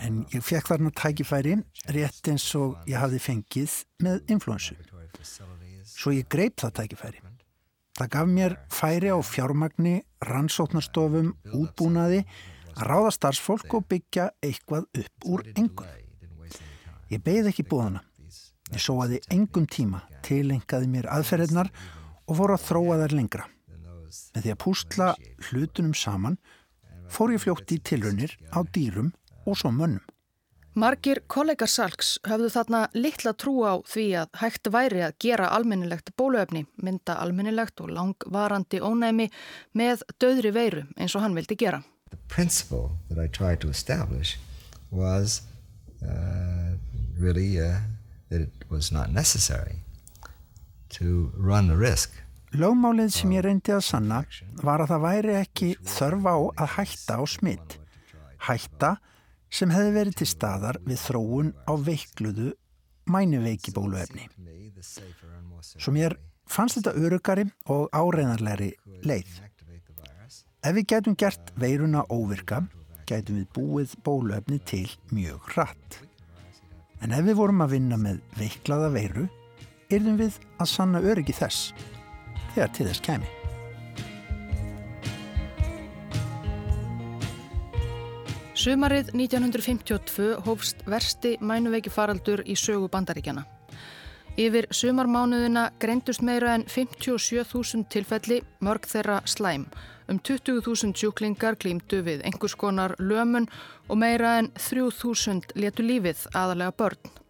en 0.08 0.22
ég 0.32 0.44
fekk 0.48 0.70
þarna 0.72 0.92
tækifæri 0.96 1.58
rétt 1.92 2.30
eins 2.32 2.46
og 2.56 2.78
ég 2.88 3.02
hafði 3.04 3.20
fengið 3.20 3.74
með 4.06 4.32
influensu. 4.32 4.78
Svo 5.84 6.14
ég 6.16 6.30
greip 6.32 6.62
það 6.64 6.76
tækifæri. 6.80 7.20
Það 8.00 8.10
gaf 8.16 8.30
mér 8.32 8.56
færi 8.72 9.12
á 9.12 9.20
fjármagni, 9.20 9.98
rannsóknarstofum, 10.24 11.34
útbúnaði 11.52 12.24
að 12.74 12.88
ráða 12.88 13.12
starfsfólk 13.18 13.76
og 13.78 13.86
byggja 13.92 14.30
eitthvað 14.40 14.88
upp 15.04 15.28
úr 15.30 15.44
engum. 15.54 15.92
Ég 17.12 17.22
beigði 17.28 17.52
ekki 17.52 17.68
búðana. 17.68 18.06
Ég 18.72 18.82
sóaði 18.82 19.20
engum 19.36 19.68
tíma, 19.68 20.06
tilengaði 20.24 20.88
mér 20.96 21.12
aðferðirnar 21.12 21.70
og 22.24 22.40
fór 22.40 22.56
að 22.56 22.66
þróa 22.70 23.02
þær 23.04 23.18
lengra. 23.20 23.50
Með 24.34 24.46
því 24.46 24.54
að 24.54 24.62
pústla 24.64 25.10
hlutunum 25.50 25.94
saman 25.98 26.40
fór 27.12 27.34
ég 27.36 27.44
fljótt 27.44 27.72
í 27.74 27.80
tilraunir 27.80 28.36
á 28.54 28.62
dýrum 28.64 29.14
og 29.46 29.60
svo 29.60 29.72
mönnum. 29.74 30.04
Margir 30.74 31.20
kollegar 31.30 31.70
Salks 31.70 32.16
höfðu 32.26 32.48
þarna 32.50 32.80
litla 32.98 33.36
trú 33.38 33.60
á 33.62 33.78
því 33.86 34.06
að 34.24 34.40
hægt 34.42 34.70
væri 34.74 35.04
að 35.06 35.18
gera 35.22 35.52
almennilegt 35.54 36.10
bóluefni, 36.18 36.64
mynda 36.82 37.20
almennilegt 37.22 37.84
og 37.84 37.92
langvarandi 37.94 38.82
ónæmi 38.82 39.28
með 39.78 40.02
döðri 40.18 40.54
veiru 40.56 40.88
eins 40.98 41.14
og 41.14 41.22
hann 41.22 41.38
vildi 41.38 41.60
gera. 41.62 41.84
The 42.10 42.18
principle 42.28 42.98
that 43.10 43.22
I 43.22 43.28
tried 43.30 43.62
to 43.62 43.70
establish 43.70 44.40
was 44.90 45.44
uh, 46.02 46.74
really 47.20 47.62
uh, 47.62 47.78
Lögmálið 52.54 53.08
sem 53.10 53.32
ég 53.34 53.42
reyndi 53.42 53.74
að 53.74 53.80
sanna 53.88 54.20
var 54.62 54.84
að 54.84 54.92
það 54.92 55.04
væri 55.08 55.36
ekki 55.40 55.70
þörf 55.90 56.28
á 56.30 56.38
að 56.38 56.68
hætta 56.76 57.16
á 57.18 57.24
smitt. 57.26 57.78
Hætta 58.46 58.92
sem 59.50 59.74
hefði 59.74 59.94
verið 59.96 60.18
til 60.20 60.28
staðar 60.30 60.78
við 60.86 61.00
þróun 61.02 61.50
á 61.66 61.74
veikluðu 61.82 62.52
mæniveiki 63.10 63.74
bóluefni. 63.74 64.28
Svo 65.66 65.96
mér 65.96 66.14
fannst 66.46 66.78
þetta 66.78 66.94
örugari 67.02 67.48
og 67.74 67.90
áreðanlegri 67.90 68.70
leið. 69.02 69.34
Ef 70.62 70.78
við 70.78 70.88
getum 70.94 71.18
gert 71.18 71.50
veiruna 71.58 72.06
óvirka, 72.14 72.62
getum 73.10 73.42
við 73.42 73.50
búið 73.58 73.98
bóluefni 74.06 74.62
til 74.62 74.86
mjög 75.10 75.50
hratt. 75.56 76.00
En 77.02 77.18
ef 77.18 77.26
við 77.26 77.42
vorum 77.42 77.66
að 77.66 77.80
vinna 77.80 77.98
með 77.98 78.22
veiklaða 78.38 78.94
veiru, 78.94 79.28
yrðum 79.90 80.22
við 80.22 80.40
að 80.62 80.74
sanna 80.78 81.02
öryggi 81.02 81.34
þess 81.42 81.74
þegar 82.54 82.76
til 82.76 82.90
þess 82.90 83.04
kemi. 83.06 83.32
Sumarið 88.64 89.10
1952 89.18 90.28
hófst 90.46 90.86
versti 90.88 91.34
mænuveiki 91.42 91.92
faraldur 91.92 92.46
í 92.48 92.56
sögu 92.56 92.88
bandaríkjana. 92.94 93.44
Yfir 94.40 94.66
sumarmánuðina 94.74 95.68
greindust 95.82 96.24
meira 96.26 96.54
en 96.58 96.64
57.000 96.66 97.84
tilfelli 97.94 98.40
mörg 98.66 98.88
þeirra 98.90 99.20
slæm. 99.30 99.66
Um 100.10 100.18
20.000 100.20 100.96
sjúklingar 100.98 101.58
klímdu 101.60 102.00
við 102.06 102.24
einhvers 102.26 102.56
konar 102.56 102.96
lömun 103.00 103.50
og 103.90 104.00
meira 104.00 104.38
en 104.40 104.50
3.000 104.58 105.58
letu 105.60 105.86
lífið 105.86 106.26
aðalega 106.34 106.78
börn. 106.78 107.23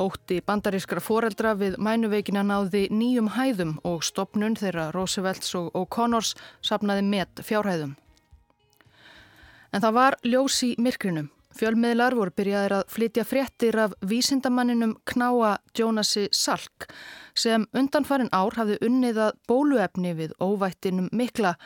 Ótti 0.00 0.38
bandarískra 0.40 1.02
foreldra 1.04 1.50
við 1.60 1.74
mænuveikina 1.76 2.40
náði 2.46 2.86
nýjum 2.88 3.26
hæðum 3.34 3.74
og 3.84 4.00
stopnun 4.06 4.56
þeirra 4.56 4.86
Roosevelts 4.94 5.52
og 5.58 5.74
O'Connors 5.76 6.32
sapnaði 6.64 7.04
met 7.04 7.42
fjárhæðum. 7.44 7.92
En 9.70 9.84
það 9.84 9.98
var 9.98 10.16
ljós 10.24 10.62
í 10.64 10.70
myrkrinum. 10.80 11.28
Fjölmiðlar 11.60 12.14
voru 12.16 12.32
byrjaðir 12.32 12.76
að 12.78 12.90
flytja 12.94 13.26
fréttir 13.26 13.76
af 13.82 13.94
vísindamanninum 14.06 14.96
Knáa 15.04 15.56
Jónasi 15.76 16.28
Salk 16.32 16.88
sem 17.34 17.66
undanfarin 17.76 18.30
ár 18.32 18.56
hafði 18.56 18.78
unniðað 18.86 19.36
bóluefni 19.50 20.14
við 20.16 20.36
óvættinum 20.40 21.10
mikla 21.12 21.56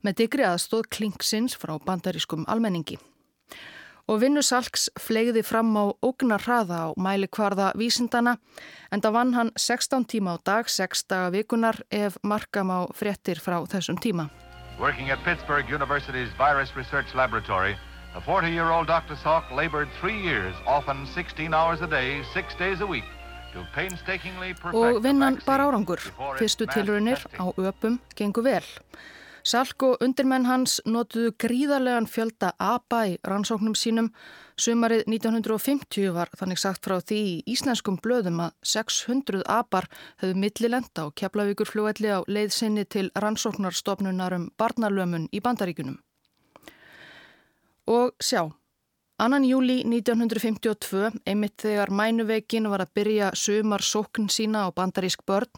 með 0.00 0.22
digri 0.22 0.46
aðstóð 0.48 0.88
klingsins 0.94 1.58
frá 1.58 1.74
bandarískum 1.82 2.46
almenningi. 2.48 2.96
Og 4.12 4.18
vinnusalks 4.20 4.90
flegði 5.00 5.40
fram 5.40 5.70
á 5.72 5.88
ógnar 6.04 6.42
hraða 6.44 6.80
á 6.84 6.88
mæli 7.00 7.30
kvarða 7.32 7.70
vísindana 7.80 8.36
en 8.92 9.00
það 9.00 9.16
vann 9.16 9.32
hann 9.38 9.52
16 9.56 10.04
tíma 10.12 10.36
á 10.36 10.38
dag, 10.44 10.68
6 10.68 11.06
daga 11.08 11.30
vikunar 11.32 11.80
ef 11.88 12.18
markam 12.22 12.68
á 12.68 12.84
fréttir 12.92 13.40
frá 13.40 13.62
þessum 13.64 13.96
tíma. 13.96 14.28
Working 14.78 15.08
at 15.08 15.24
Pittsburgh 15.24 15.64
University's 15.72 16.28
Virus 16.36 16.76
Research 16.76 17.14
Laboratory 17.14 17.76
The 18.12 18.20
40-year-old 18.20 18.86
Dr. 18.88 19.16
Salk 19.16 19.50
labored 19.50 19.88
three 19.98 20.20
years, 20.20 20.54
often 20.66 21.06
16 21.06 21.54
hours 21.54 21.80
a 21.80 21.86
day, 21.86 22.20
six 22.34 22.54
days 22.58 22.82
a 22.82 22.86
week, 22.86 23.04
Og 24.72 25.02
vinnan 25.04 25.40
bar 25.46 25.60
árangur. 25.60 26.00
Fyrstu 26.36 26.66
tilraunir 26.68 27.24
á 27.40 27.44
öpum 27.56 27.98
gengur 28.16 28.44
vel. 28.44 28.64
Salk 29.42 29.82
og 29.82 30.02
undirmenn 30.04 30.44
hans 30.46 30.76
notuðu 30.86 31.32
gríðarlegan 31.42 32.06
fjölda 32.06 32.52
ABA 32.62 33.00
í 33.10 33.14
rannsóknum 33.26 33.74
sínum. 33.74 34.12
Sumarið 34.54 35.02
1950 35.10 36.12
var 36.14 36.30
þannig 36.38 36.60
sagt 36.62 36.86
frá 36.86 37.00
því 37.02 37.18
í 37.18 37.32
íslenskum 37.50 37.96
blöðum 38.04 38.38
að 38.44 38.52
600 38.72 39.42
ABAR 39.50 39.88
höfðu 40.22 40.38
millilenda 40.38 41.08
og 41.08 41.16
keflavíkur 41.18 41.66
fljóðelli 41.72 42.12
á 42.14 42.22
leiðsynni 42.30 42.84
til 42.86 43.08
rannsóknarstofnunar 43.18 44.36
um 44.36 44.44
barnalömun 44.62 45.26
í 45.34 45.40
bandaríkunum. 45.42 45.96
Og 47.90 48.12
sjá, 48.22 48.44
annan 49.18 49.42
júli 49.42 49.80
1952, 49.82 51.10
einmitt 51.26 51.58
þegar 51.64 51.90
mænuveikin 51.90 52.70
var 52.70 52.86
að 52.86 52.94
byrja 52.94 53.32
sumar 53.34 53.82
sókn 53.82 54.30
sína 54.30 54.68
á 54.70 54.74
bandarísk 54.76 55.26
börn, 55.26 55.50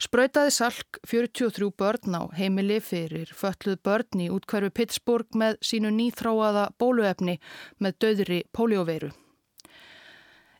sprautaði 0.00 0.52
Salk 0.54 1.00
43 1.06 1.70
börn 1.76 2.16
á 2.16 2.22
heimili 2.36 2.78
fyrir 2.80 3.32
fölluð 3.36 3.80
börn 3.84 4.24
í 4.24 4.30
útkverfi 4.32 4.72
Pittsburgh 4.78 5.36
með 5.36 5.58
sínu 5.64 5.92
nýþráaða 5.96 6.70
bóluefni 6.80 7.36
með 7.78 7.98
döðri 8.04 8.40
pólióveiru. 8.56 9.12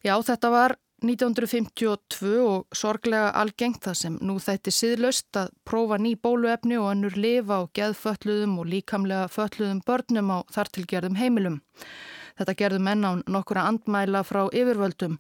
Já, 0.04 0.14
þetta 0.24 0.50
var 0.52 0.76
1952 1.00 2.30
og 2.44 2.76
sorglega 2.76 3.32
algengt 3.40 3.80
það 3.86 3.96
sem 3.96 4.16
nú 4.20 4.36
þætti 4.40 4.72
siðlaust 4.74 5.36
að 5.40 5.52
prófa 5.64 5.96
ný 5.96 6.12
bóluefni 6.20 6.76
og 6.76 6.90
annur 6.92 7.16
lifa 7.16 7.62
á 7.64 7.70
geðfölluðum 7.76 8.58
og 8.60 8.68
líkamlega 8.68 9.28
fölluðum 9.32 9.80
börnum 9.86 10.32
á 10.36 10.38
þartilgerðum 10.52 11.16
heimilum. 11.16 11.60
Þetta 12.40 12.56
gerðu 12.56 12.80
menn 12.80 13.04
á 13.04 13.12
nokkura 13.28 13.66
andmæla 13.68 14.22
frá 14.24 14.46
yfirvöldum 14.48 15.18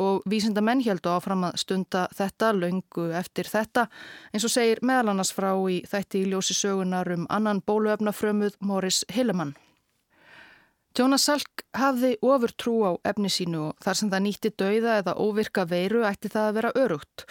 og 0.00 0.22
vísinda 0.24 0.62
menn 0.64 0.80
heldu 0.80 1.10
áfram 1.12 1.44
að 1.44 1.58
stunda 1.60 2.06
þetta 2.16 2.52
löngu 2.56 3.10
eftir 3.18 3.50
þetta 3.52 3.90
eins 4.32 4.46
og 4.48 4.54
segir 4.54 4.80
meðal 4.80 5.12
annars 5.12 5.34
frá 5.36 5.50
í 5.68 5.82
þætti 5.84 6.22
í 6.22 6.30
ljósi 6.30 6.56
sögunar 6.56 7.12
um 7.12 7.26
annan 7.28 7.60
bóluefnafrömuð 7.60 8.56
Morris 8.64 9.02
Hillemann. 9.12 9.52
Jonas 10.96 11.28
Salk 11.28 11.62
hafði 11.76 12.14
ofur 12.24 12.56
trú 12.56 12.74
á 12.88 12.92
efni 13.12 13.28
sínu 13.32 13.68
og 13.68 13.84
þar 13.84 14.00
sem 14.00 14.10
það 14.12 14.24
nýtti 14.30 14.54
dauða 14.60 14.96
eða 15.02 15.18
óvirka 15.20 15.68
veiru 15.68 16.02
ætti 16.08 16.32
það 16.32 16.48
að 16.48 16.56
vera 16.58 16.72
örugt. 16.86 17.26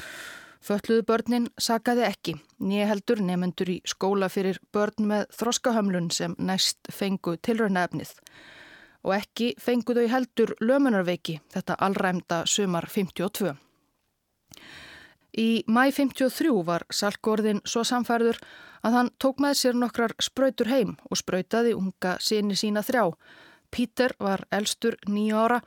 Fölluðu 0.61 1.01
börnin 1.09 1.49
sagaði 1.57 2.05
ekki, 2.05 2.37
nýja 2.61 2.91
heldur 2.93 3.21
nefnendur 3.25 3.69
í 3.73 3.81
skóla 3.89 4.29
fyrir 4.29 4.61
börn 4.73 5.09
með 5.09 5.29
þroskahömlun 5.33 6.09
sem 6.13 6.35
næst 6.37 6.89
fengu 6.93 7.39
tilröna 7.41 7.87
efnið. 7.89 8.13
Og 9.03 9.15
ekki 9.17 9.51
fenguðu 9.57 10.07
heldur 10.11 10.55
lömunarveiki 10.61 11.39
þetta 11.53 11.77
allræmda 11.81 12.43
sumar 12.45 12.87
52. 12.89 13.55
Í 15.37 15.63
mæ 15.67 15.83
53 15.95 16.51
var 16.67 16.83
Salkorðin 16.91 17.61
svo 17.65 17.85
samfærður 17.87 18.41
að 18.83 18.97
hann 18.97 19.13
tók 19.17 19.39
með 19.39 19.55
sér 19.61 19.77
nokkrar 19.79 20.13
spröytur 20.19 20.67
heim 20.67 20.97
og 21.09 21.21
spröytaði 21.21 21.73
unga 21.77 22.17
síni 22.19 22.57
sína 22.59 22.83
þrjá 22.83 23.05
Pítur 23.71 24.11
var 24.19 24.43
elstur 24.51 24.97
nýja 25.07 25.43
ára. 25.45 25.59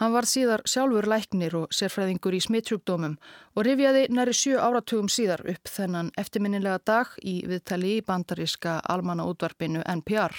Hann 0.00 0.12
var 0.12 0.26
síðar 0.26 0.64
sjálfur 0.66 1.06
læknir 1.06 1.54
og 1.60 1.76
sérfræðingur 1.76 2.34
í 2.34 2.40
smittsjúkdómum 2.42 3.14
og 3.54 3.66
rifjaði 3.68 4.08
næri 4.10 4.34
sjö 4.34 4.58
áratugum 4.58 5.10
síðar 5.16 5.44
upp 5.54 5.70
þennan 5.70 6.10
eftirminnilega 6.18 6.82
dag 6.92 7.14
í 7.22 7.36
viðtali 7.46 7.98
í 8.00 8.02
bandaríska 8.08 8.80
almanna 8.94 9.28
útvarpinu 9.30 9.86
NPR. 9.86 10.34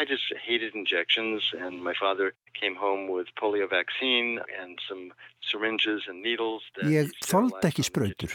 I 0.00 0.04
just 0.06 0.32
hated 0.48 0.74
injections 0.74 1.42
and 1.60 1.84
my 1.84 1.92
father 1.92 2.32
came 2.58 2.74
home 2.74 3.08
with 3.08 3.26
polio 3.40 3.68
vaccine 3.68 4.40
and 4.60 4.78
some 4.88 5.12
syringes 5.50 6.00
and 6.08 6.22
needles. 6.24 6.62
Ég 6.88 7.12
þóld 7.20 7.60
ekki 7.68 7.84
spröytur 7.84 8.32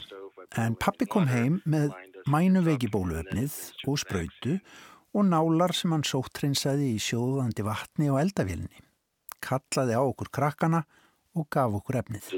en 0.62 0.78
pappi 0.78 1.08
kom 1.10 1.25
heim 1.32 1.58
með 1.65 1.95
mænuveiki 2.30 2.91
bóluöfnið 2.93 3.56
og 3.89 3.97
spröytu 4.04 4.60
og 5.15 5.25
nálar 5.32 5.73
sem 5.73 5.95
hann 5.95 6.06
sóttrinsaði 6.06 6.91
í 6.93 7.01
sjóðandi 7.01 7.65
vatni 7.65 8.12
og 8.13 8.21
eldavílinni. 8.21 8.86
Kallaði 9.41 9.97
á 9.97 10.04
okkur 10.06 10.30
krakkana 10.38 10.86
og 11.34 11.49
gaf 11.49 11.82
okkur 11.82 12.01
efnið. 12.04 12.30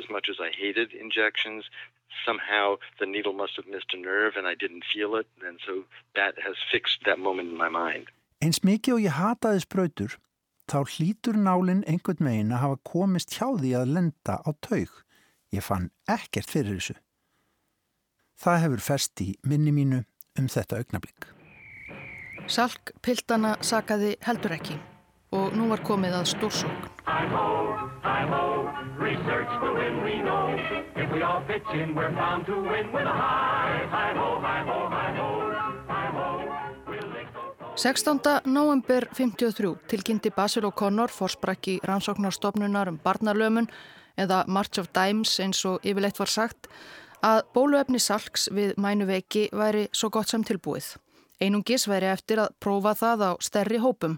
Somehow 2.25 2.79
the 2.99 3.05
needle 3.05 3.31
must 3.31 3.55
have 3.57 3.67
missed 3.67 3.93
a 3.93 3.97
nerve 3.97 4.35
and 4.37 4.47
I 4.47 4.55
didn't 4.55 4.83
feel 4.91 5.15
it 5.15 5.27
and 5.45 5.59
so 5.63 5.83
that 6.15 6.33
has 6.39 6.55
fixed 6.71 7.05
that 7.05 7.19
moment 7.19 7.51
in 7.51 7.57
my 7.57 7.69
mind. 7.69 8.07
Eins 8.43 8.59
mikið 8.61 8.93
og 8.93 9.01
ég 9.01 9.15
hataði 9.17 9.61
spröytur 9.63 10.17
þá 10.69 10.77
hlítur 10.93 11.37
nálinn 11.41 11.83
einhvern 11.89 12.21
megin 12.21 12.53
að 12.53 12.63
hafa 12.65 12.79
komist 12.85 13.33
hjá 13.33 13.47
því 13.57 13.71
að 13.79 13.93
lenda 13.95 14.37
á 14.43 14.49
taug. 14.61 14.91
Ég 15.55 15.63
fann 15.65 15.89
ekkert 16.11 16.51
fyrir 16.51 16.77
þessu. 16.77 16.97
Það 18.37 18.61
hefur 18.65 18.83
fest 18.89 19.23
í 19.23 19.31
minni 19.41 19.73
mínu 19.73 20.03
um 20.37 20.51
þetta 20.53 20.83
augnablík. 20.83 21.31
Salk 22.47 22.93
piltana 23.01 23.55
sakaði 23.65 24.13
heldur 24.27 24.53
ekki 24.59 24.77
og 25.35 25.57
nú 25.57 25.71
var 25.71 25.81
komið 25.87 26.19
að 26.21 26.29
stórsókn. 26.35 26.93
Sextánda 37.77 38.41
november 38.45 39.07
53 39.13 39.75
tilkynnti 39.87 40.31
Basil 40.31 40.65
O'Connor 40.65 41.09
fórsprakki 41.09 41.79
rannsóknarstofnunar 41.83 42.89
um 42.89 42.99
barnalömun 43.03 43.67
eða 44.17 44.43
March 44.47 44.79
of 44.79 44.87
Dimes 44.93 45.39
eins 45.39 45.59
og 45.65 45.85
yfirleitt 45.85 46.17
var 46.17 46.27
sagt 46.27 46.65
að 47.21 47.43
bóluefni 47.53 47.99
Salks 48.01 48.47
við 48.49 48.71
mænuveiki 48.81 49.43
væri 49.53 49.83
svo 49.93 50.09
gott 50.09 50.33
sem 50.33 50.41
tilbúið. 50.41 50.95
Einungis 51.39 51.85
væri 51.87 52.09
eftir 52.09 52.41
að 52.41 52.55
prófa 52.59 52.95
það 52.97 53.21
á 53.29 53.31
stærri 53.45 53.77
hópum 53.77 54.15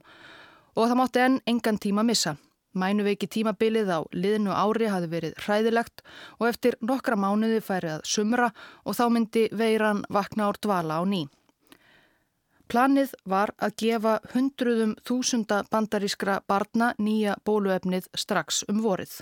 og 0.76 0.88
það 0.88 1.00
mátti 1.02 1.24
enn 1.26 1.36
engan 1.46 1.80
tíma 1.84 2.06
missa. 2.08 2.38
Mænuveiki 2.72 3.28
tímabilið 3.28 3.92
á 3.92 4.00
liðnu 4.16 4.56
ári 4.56 4.88
hafi 4.88 5.12
verið 5.12 5.36
hræðilegt 5.44 6.06
og 6.40 6.48
eftir 6.48 6.80
nokkra 6.80 7.20
mánuði 7.20 7.60
færi 7.60 7.92
að 7.98 8.08
sumra 8.08 8.54
og 8.86 8.96
þá 8.96 9.04
myndi 9.12 9.50
veiran 9.52 10.06
vakna 10.08 10.48
ár 10.48 10.62
dvala 10.64 11.02
á 11.02 11.04
ný. 11.04 11.26
Planið 12.70 13.16
var 13.26 13.50
að 13.58 13.72
gefa 13.82 14.12
hundruðum 14.36 14.92
þúsunda 15.02 15.64
bandarískra 15.74 16.36
barna 16.46 16.92
nýja 17.02 17.34
bóluefnið 17.42 18.12
strax 18.14 18.62
um 18.70 18.84
vorið. 18.84 19.16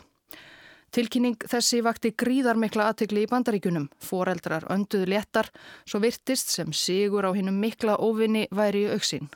Tilkynning 0.91 1.39
þessi 1.47 1.79
vakti 1.83 2.11
gríðarmikla 2.11 2.89
aðtegli 2.91 3.23
í 3.23 3.31
bandaríkunum. 3.31 3.87
Fóreldrar 4.03 4.67
önduðu 4.71 5.07
léttar, 5.13 5.47
svo 5.87 6.03
virtist 6.03 6.51
sem 6.51 6.75
sigur 6.75 7.23
á 7.23 7.31
hinnum 7.31 7.55
mikla 7.63 7.95
óvinni 8.03 8.49
væri 8.51 8.83
í 8.83 8.93
auksinn. 8.95 9.31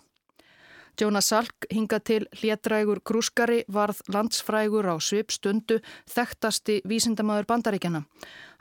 Jonas 1.00 1.32
Salk 1.32 1.66
hinga 1.72 1.98
til 2.04 2.28
hlétrægur 2.36 3.00
grúskari 3.08 3.64
varð 3.72 4.04
landsfrægur 4.12 4.86
á 4.92 4.96
svip 5.02 5.32
stundu 5.32 5.80
þekktasti 6.12 6.82
vísindamæður 6.86 7.48
bandaríkjana. 7.50 8.04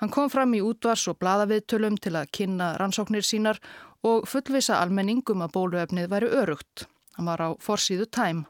Hann 0.00 0.12
kom 0.14 0.30
fram 0.32 0.54
í 0.56 0.62
útvars 0.64 1.08
og 1.10 1.18
bladaviðtölum 1.20 1.98
til 2.00 2.14
að 2.16 2.30
kynna 2.32 2.70
rannsóknir 2.80 3.26
sínar 3.26 3.60
og 4.06 4.28
fullvisa 4.28 4.80
almenningum 4.80 5.44
að 5.44 5.54
bóluefnið 5.56 6.08
væri 6.12 6.32
örugt. 6.42 6.86
Hann 7.16 7.28
var 7.28 7.40
á 7.40 7.48
forsýðu 7.60 8.08
tæm. 8.08 8.44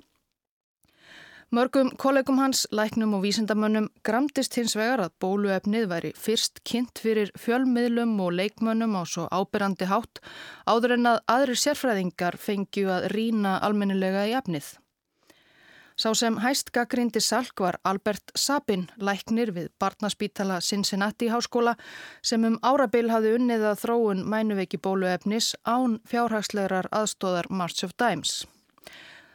Mörgum 1.50 1.88
kollegum 1.98 2.38
hans, 2.38 2.66
læknum 2.70 3.16
og 3.16 3.24
vísindamönnum 3.24 3.88
gramdist 4.06 4.54
hins 4.54 4.76
vegar 4.78 5.00
að 5.02 5.16
bóluefnið 5.24 5.88
væri 5.90 6.12
fyrst 6.14 6.62
kynnt 6.62 7.02
fyrir 7.02 7.32
fjölmiðlum 7.34 8.12
og 8.22 8.36
leikmönnum 8.38 8.94
á 8.94 9.02
svo 9.02 9.26
ábyrrandi 9.34 9.88
hátt 9.90 10.22
áður 10.70 10.94
en 10.94 11.10
að 11.10 11.18
aðrir 11.34 11.58
sérfræðingar 11.64 12.38
fengju 12.38 12.86
að 12.94 13.10
rína 13.16 13.58
almennilega 13.66 14.28
í 14.30 14.36
efnið. 14.38 14.76
Sá 16.00 16.14
sem 16.16 16.38
hæst 16.40 16.70
gaggrindi 16.72 17.20
salk 17.20 17.60
var 17.60 17.76
Albert 17.84 18.30
Sabin, 18.32 18.86
læknir 18.96 19.50
við 19.52 19.66
Barnaspítala 19.82 20.56
Cincinnati 20.64 21.26
háskóla 21.28 21.74
sem 22.24 22.44
um 22.48 22.54
árabil 22.64 23.10
hafði 23.12 23.34
unnið 23.36 23.64
að 23.68 23.80
þróun 23.82 24.22
mænuveiki 24.24 24.78
bóluefnis 24.80 25.50
án 25.68 25.98
fjárhagslegar 26.08 26.88
aðstóðar 26.88 27.50
March 27.50 27.84
of 27.84 27.92
Dimes. 28.00 28.46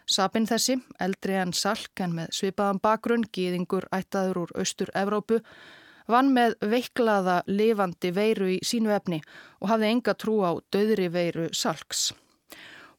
Sabin 0.09 0.47
þessi, 0.49 0.79
eldri 0.99 1.35
en 1.37 1.53
Salk 1.53 2.01
en 2.01 2.15
með 2.17 2.31
svipaðan 2.33 2.79
bakgrunn, 2.81 3.27
gýðingur 3.29 3.85
ættaður 3.93 4.39
úr 4.45 4.53
Austur-Evrópu, 4.63 5.37
vann 6.09 6.31
með 6.33 6.55
veiklaða 6.65 7.43
lifandi 7.45 8.09
veiru 8.15 8.47
í 8.55 8.57
sínu 8.65 8.89
efni 8.95 9.19
og 9.61 9.69
hafði 9.69 9.91
enga 9.91 10.17
trú 10.17 10.39
á 10.41 10.57
döðri 10.73 11.11
veiru 11.13 11.45
Salks. 11.53 12.07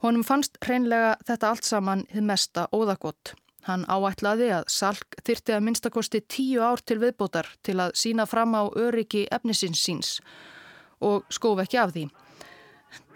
Honum 0.06 0.22
fannst 0.22 0.54
hreinlega 0.62 1.16
þetta 1.26 1.50
allt 1.50 1.66
saman 1.66 2.06
hið 2.14 2.30
mesta 2.30 2.68
óðagott. 2.70 3.34
Hann 3.66 3.82
áætlaði 3.90 4.52
að 4.54 4.68
Salk 4.70 5.16
þyrti 5.26 5.56
að 5.56 5.64
minnstakosti 5.66 6.20
tíu 6.30 6.62
ár 6.62 6.82
til 6.86 7.00
viðbótar 7.02 7.48
til 7.66 7.80
að 7.82 7.96
sína 7.98 8.26
fram 8.30 8.54
á 8.54 8.62
öryggi 8.70 9.26
efnisins 9.34 9.82
síns 9.82 10.12
og 11.02 11.26
skóf 11.34 11.64
ekki 11.64 11.80
af 11.82 11.90
því. 11.96 12.06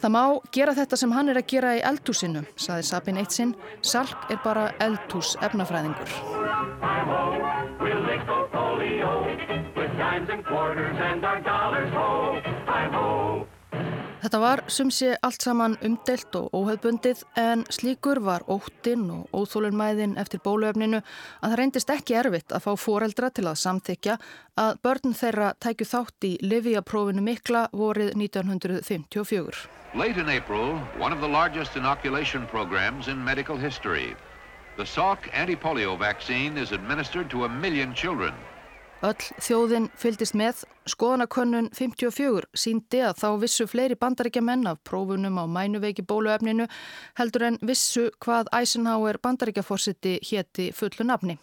Það 0.01 0.13
má 0.17 0.25
gera 0.53 0.75
þetta 0.77 0.99
sem 0.99 1.13
hann 1.15 1.31
er 1.31 1.39
að 1.41 1.49
gera 1.53 1.77
í 1.79 1.85
eldhúsinu, 1.87 2.43
saði 2.59 2.87
Sabin 2.89 3.21
eitt 3.21 3.37
sinn. 3.37 3.55
Salk 3.81 4.31
er 4.33 4.41
bara 4.45 4.71
eldhús 4.83 5.37
efnafræðingur. 5.45 6.11
Þetta 14.31 14.47
var 14.47 14.61
sumsi 14.71 15.09
allt 15.27 15.43
saman 15.43 15.73
umdelt 15.83 16.37
og 16.39 16.53
óhefbundið 16.55 17.25
en 17.43 17.65
slíkur 17.67 18.21
var 18.23 18.45
óttinn 18.47 19.09
og 19.11 19.33
óþólunmæðin 19.35 20.13
eftir 20.23 20.39
bóluefninu 20.45 21.01
að 21.01 21.49
það 21.49 21.55
reyndist 21.59 21.91
ekki 21.91 22.15
erfitt 22.21 22.55
að 22.55 22.63
fá 22.69 22.69
foreldra 22.79 23.33
til 23.35 23.49
að 23.51 23.59
samþykja 23.65 24.15
að 24.63 24.79
börn 24.87 25.17
þeirra 25.19 25.49
tækju 25.67 25.89
þátt 25.95 26.29
í 26.29 26.31
Livia-prófinu 26.47 27.27
mikla 27.27 27.65
vorið 27.75 28.13
1954. 28.15 29.67
Late 29.99 30.23
in 30.23 30.31
April, 30.31 30.79
one 31.03 31.11
of 31.11 31.19
the 31.19 31.33
largest 31.35 31.75
inoculation 31.75 32.47
programs 32.55 33.09
in 33.09 33.19
medical 33.19 33.59
history. 33.59 34.15
The 34.77 34.87
Salk 34.87 35.27
anti-polio 35.35 35.99
vaccine 35.99 36.57
is 36.57 36.71
administered 36.71 37.35
to 37.35 37.47
a 37.47 37.49
million 37.49 37.93
children. 37.99 38.39
Öll 39.01 39.17
þjóðin 39.41 39.87
fyldist 39.97 40.35
með. 40.37 40.59
Skoðanakönnun 40.93 41.71
54 41.73 42.51
síndi 42.53 43.01
að 43.01 43.23
þá 43.23 43.29
vissu 43.41 43.65
fleiri 43.71 43.97
bandaríkja 43.97 44.43
menn 44.45 44.69
af 44.69 44.83
prófunum 44.85 45.41
á 45.41 45.45
mænuveiki 45.49 46.05
bóluefninu 46.05 46.67
heldur 47.17 47.47
en 47.49 47.57
vissu 47.65 48.11
hvað 48.21 48.53
Eisenhower 48.61 49.17
bandaríkjaforsiti 49.25 50.19
hétti 50.33 50.69
fullu 50.77 51.09
nafni. 51.09 51.39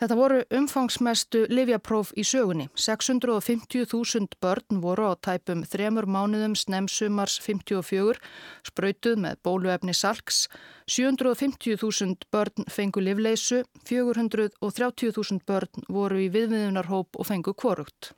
Þetta 0.00 0.16
voru 0.18 0.40
umfangsmestu 0.58 1.44
livjapróf 1.50 2.10
í 2.18 2.24
sögunni. 2.26 2.66
650.000 2.74 4.38
börn 4.42 4.80
voru 4.82 5.06
á 5.06 5.14
tæpum 5.14 5.62
þremur 5.70 6.08
mánuðum 6.10 6.56
snemsumars 6.58 7.38
54, 7.44 8.18
spröytuð 8.66 9.20
með 9.26 9.38
bóluefni 9.46 9.94
salks. 9.94 10.48
750.000 10.90 12.26
börn 12.34 12.66
fengu 12.70 13.04
livleisu, 13.04 13.62
430.000 13.86 15.46
börn 15.46 15.88
voru 15.88 16.26
í 16.26 16.28
viðmiðunarhóp 16.34 17.14
og 17.14 17.30
fengu 17.30 17.54
kvorugt. 17.54 18.14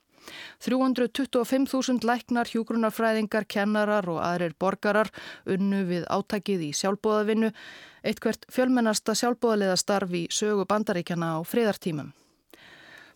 325.000 0.65 2.05
læknar, 2.07 2.51
hjúgrunarfræðingar, 2.51 3.47
kennarar 3.49 4.09
og 4.11 4.21
aðrir 4.25 4.57
borgarar 4.59 5.11
unnu 5.47 5.85
við 5.89 6.07
áttakið 6.11 6.69
í 6.69 6.71
sjálfbóðavinnu 6.77 7.53
eitthvert 8.07 8.47
fjölmennasta 8.53 9.17
sjálfbóðaliða 9.19 9.79
starf 9.81 10.15
í 10.15 10.27
sögu 10.31 10.67
bandaríkjana 10.69 11.37
á 11.37 11.39
friðartímum. 11.47 12.13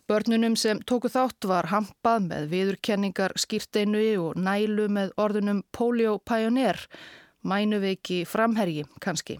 Börnunum 0.09 0.57
sem 0.59 0.81
tóku 0.83 1.07
þátt 1.11 1.45
var 1.47 1.69
hampað 1.71 2.25
með 2.25 2.49
viðurkenningar 2.51 3.37
skýrteinu 3.39 4.01
og 4.25 4.35
nælu 4.35 4.89
með 4.91 5.13
orðunum 5.21 5.61
Polio 5.71 6.17
Pioneer, 6.27 6.81
mænuveiki 7.47 8.25
framherji 8.27 8.83
kannski. 8.99 9.39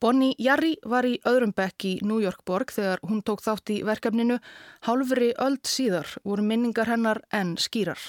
Bonnie 0.00 0.34
Jarry 0.36 0.74
var 0.84 1.06
í 1.08 1.14
öðrum 1.24 1.54
bekk 1.56 1.86
í 1.88 1.94
New 2.04 2.20
York 2.20 2.42
borg 2.44 2.72
þegar 2.74 3.00
hún 3.08 3.22
tók 3.24 3.40
þátt 3.40 3.72
í 3.72 3.78
verkefninu. 3.86 4.36
Hálfri 4.84 5.30
öld 5.40 5.64
síðar 5.64 6.10
voru 6.24 6.44
minningar 6.44 6.90
hennar 6.92 7.22
en 7.32 7.54
skýrar. 7.56 8.00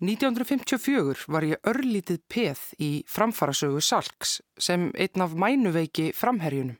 1954 0.00 1.26
var 1.28 1.44
ég 1.44 1.60
örlítið 1.68 2.20
peð 2.28 2.60
í 2.80 2.90
framfarasögu 3.08 3.80
Salks 3.84 4.38
sem 4.60 4.90
einn 4.92 5.24
af 5.24 5.32
mænuveiki 5.36 6.10
framherjunum. 6.16 6.76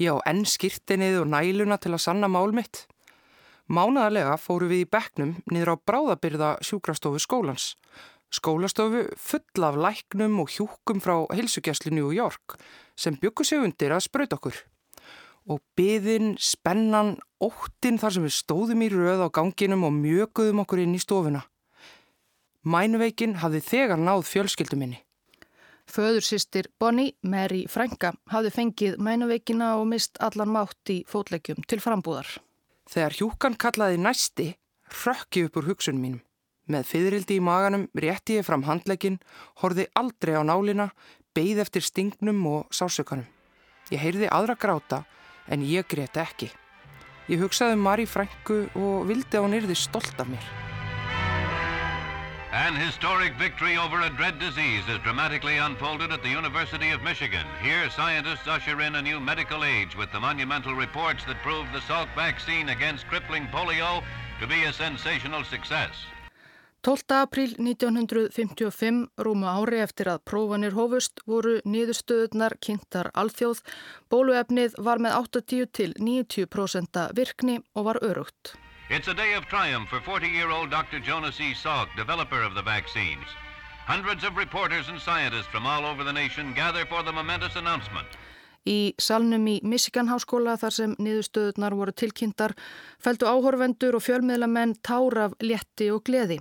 Ég 0.00 0.12
á 0.12 0.20
enn 0.28 0.44
skýrtinnið 0.48 1.20
og 1.22 1.28
næluna 1.32 1.76
til 1.80 1.94
að 1.94 2.04
sanna 2.04 2.28
mál 2.28 2.52
mitt. 2.52 2.86
Mánaðarlega 3.72 4.36
fóru 4.36 4.68
við 4.68 4.84
í 4.84 4.90
bekknum 4.92 5.36
niður 5.48 5.72
á 5.72 5.76
bráðabyrða 5.88 6.50
sjúkrastofu 6.60 7.20
skólans. 7.22 7.72
Skólastofu 8.34 9.04
full 9.20 9.64
af 9.66 9.76
læknum 9.78 10.40
og 10.42 10.50
hjúkum 10.50 10.98
frá 11.02 11.20
heilsugjastlu 11.30 11.92
New 11.94 12.10
York 12.10 12.56
sem 12.98 13.14
byggur 13.20 13.46
sig 13.46 13.62
undir 13.62 13.94
að 13.94 14.08
spröyt 14.08 14.34
okkur. 14.34 14.56
Og 15.46 15.60
byðin, 15.76 16.34
spennan, 16.40 17.18
óttin 17.38 18.00
þar 18.00 18.16
sem 18.16 18.26
við 18.26 18.34
stóðum 18.34 18.82
í 18.82 18.90
röð 18.90 19.22
á 19.22 19.28
ganginum 19.38 19.86
og 19.86 19.94
mjöguðum 20.00 20.64
okkur 20.64 20.82
inn 20.82 20.96
í 20.96 21.02
stofuna. 21.02 21.44
Mænuveikin 22.64 23.36
hafði 23.44 23.60
þegar 23.60 24.00
náð 24.00 24.24
fjölskyldu 24.30 24.80
minni. 24.80 25.02
Föðursýstir 25.84 26.70
Bonnie, 26.80 27.12
Mary 27.22 27.66
Franka, 27.68 28.14
hafði 28.32 28.54
fengið 28.56 29.00
mænuveikina 29.04 29.74
og 29.78 29.90
mist 29.92 30.16
allan 30.18 30.50
mátt 30.56 30.90
í 30.90 31.02
fótlegjum 31.06 31.60
til 31.68 31.82
frambúðar. 31.84 32.38
Þegar 32.90 33.18
hjúkan 33.20 33.58
kallaði 33.60 34.00
næsti, 34.00 34.54
rökki 35.04 35.44
upp 35.44 35.60
úr 35.60 35.68
hugsunum 35.68 36.00
mínum. 36.00 36.22
Með 36.64 36.86
fyririldi 36.88 37.36
í 37.36 37.44
maganum 37.44 37.88
rétti 37.92 38.38
ég 38.38 38.46
fram 38.46 38.64
handlegin, 38.64 39.18
horfi 39.60 39.84
aldrei 40.00 40.38
á 40.40 40.42
nálina, 40.42 40.88
beigð 41.36 41.60
eftir 41.66 41.84
stingnum 41.84 42.40
og 42.48 42.68
sásökanum. 42.72 43.26
Ég 43.92 44.00
heyrði 44.00 44.30
aðra 44.32 44.56
gráta 44.56 45.04
en 45.48 45.64
ég 45.66 45.84
gréti 45.84 46.22
ekki. 46.22 46.48
Ég 47.28 47.40
hugsaði 47.40 47.76
um 47.76 47.84
Mari 47.84 48.06
Franku 48.08 48.64
og 48.76 49.08
vildi 49.08 49.36
að 49.36 49.44
hún 49.44 49.58
yrði 49.60 49.76
stolt 49.76 50.16
af 50.20 50.28
mér. 50.28 50.46
An 52.54 52.76
historic 52.76 53.34
victory 53.36 53.76
over 53.76 54.00
a 54.00 54.10
dread 54.16 54.38
disease 54.38 54.84
is 54.88 55.02
dramatically 55.02 55.56
unfolded 55.58 56.12
at 56.12 56.22
the 56.22 56.28
University 56.30 56.92
of 56.92 57.02
Michigan. 57.02 57.44
Here, 57.60 57.90
scientists 57.90 58.46
usher 58.46 58.80
in 58.80 58.94
a 58.94 59.02
new 59.02 59.18
medical 59.18 59.64
age 59.64 59.96
with 59.96 60.12
the 60.12 60.20
monumental 60.20 60.74
reports 60.74 61.24
that 61.24 61.42
prove 61.42 61.66
the 61.72 61.80
Salk 61.80 62.08
vaccine 62.14 62.68
against 62.68 63.08
crippling 63.08 63.48
polio 63.48 64.04
to 64.40 64.46
be 64.46 64.64
a 64.64 64.72
sensational 64.72 65.42
success. 65.44 66.13
12. 66.84 67.16
apríl 67.16 67.56
1955, 67.56 69.08
rúmu 69.16 69.46
ári 69.48 69.78
eftir 69.80 70.10
að 70.12 70.18
prófanir 70.28 70.74
hófust, 70.76 71.22
voru 71.24 71.54
niðurstöðunar 71.64 72.58
kynntar 72.60 73.08
alþjóð. 73.16 73.62
Bóluefnið 74.12 74.76
var 74.76 75.00
með 75.00 75.16
80 75.16 75.70
til 75.72 75.94
90% 75.96 77.00
virkni 77.16 77.62
og 77.72 77.88
var 77.88 78.00
örugt. 78.04 78.52
It's 78.90 79.08
a 79.08 79.16
day 79.16 79.32
of 79.32 79.48
triumph 79.48 79.88
for 79.88 80.04
40-year-old 80.04 80.68
Dr. 80.68 81.00
Jonas 81.00 81.40
E. 81.40 81.54
Salk, 81.56 81.88
developer 81.96 82.44
of 82.44 82.52
the 82.52 82.62
vaccines. 82.62 83.32
Hundreds 83.88 84.22
of 84.22 84.36
reporters 84.36 84.90
and 84.90 85.00
scientists 85.00 85.48
from 85.48 85.64
all 85.64 85.86
over 85.86 86.04
the 86.04 86.12
nation 86.12 86.52
gather 86.52 86.84
for 86.84 87.02
the 87.02 87.12
momentous 87.12 87.56
announcement. 87.56 88.12
Í 88.64 88.94
salnum 88.96 89.44
í 89.44 89.58
Michigan 89.60 90.08
háskóla 90.08 90.54
þar 90.56 90.72
sem 90.72 90.92
niðurstöðunar 90.96 91.74
voru 91.76 91.92
tilkynntar 91.92 92.54
fældu 93.04 93.28
áhorfendur 93.28 93.98
og 93.98 94.04
fjölmiðlamenn 94.06 94.72
tár 94.80 95.18
af 95.26 95.34
létti 95.44 95.90
og 95.92 96.00
gleði. 96.08 96.38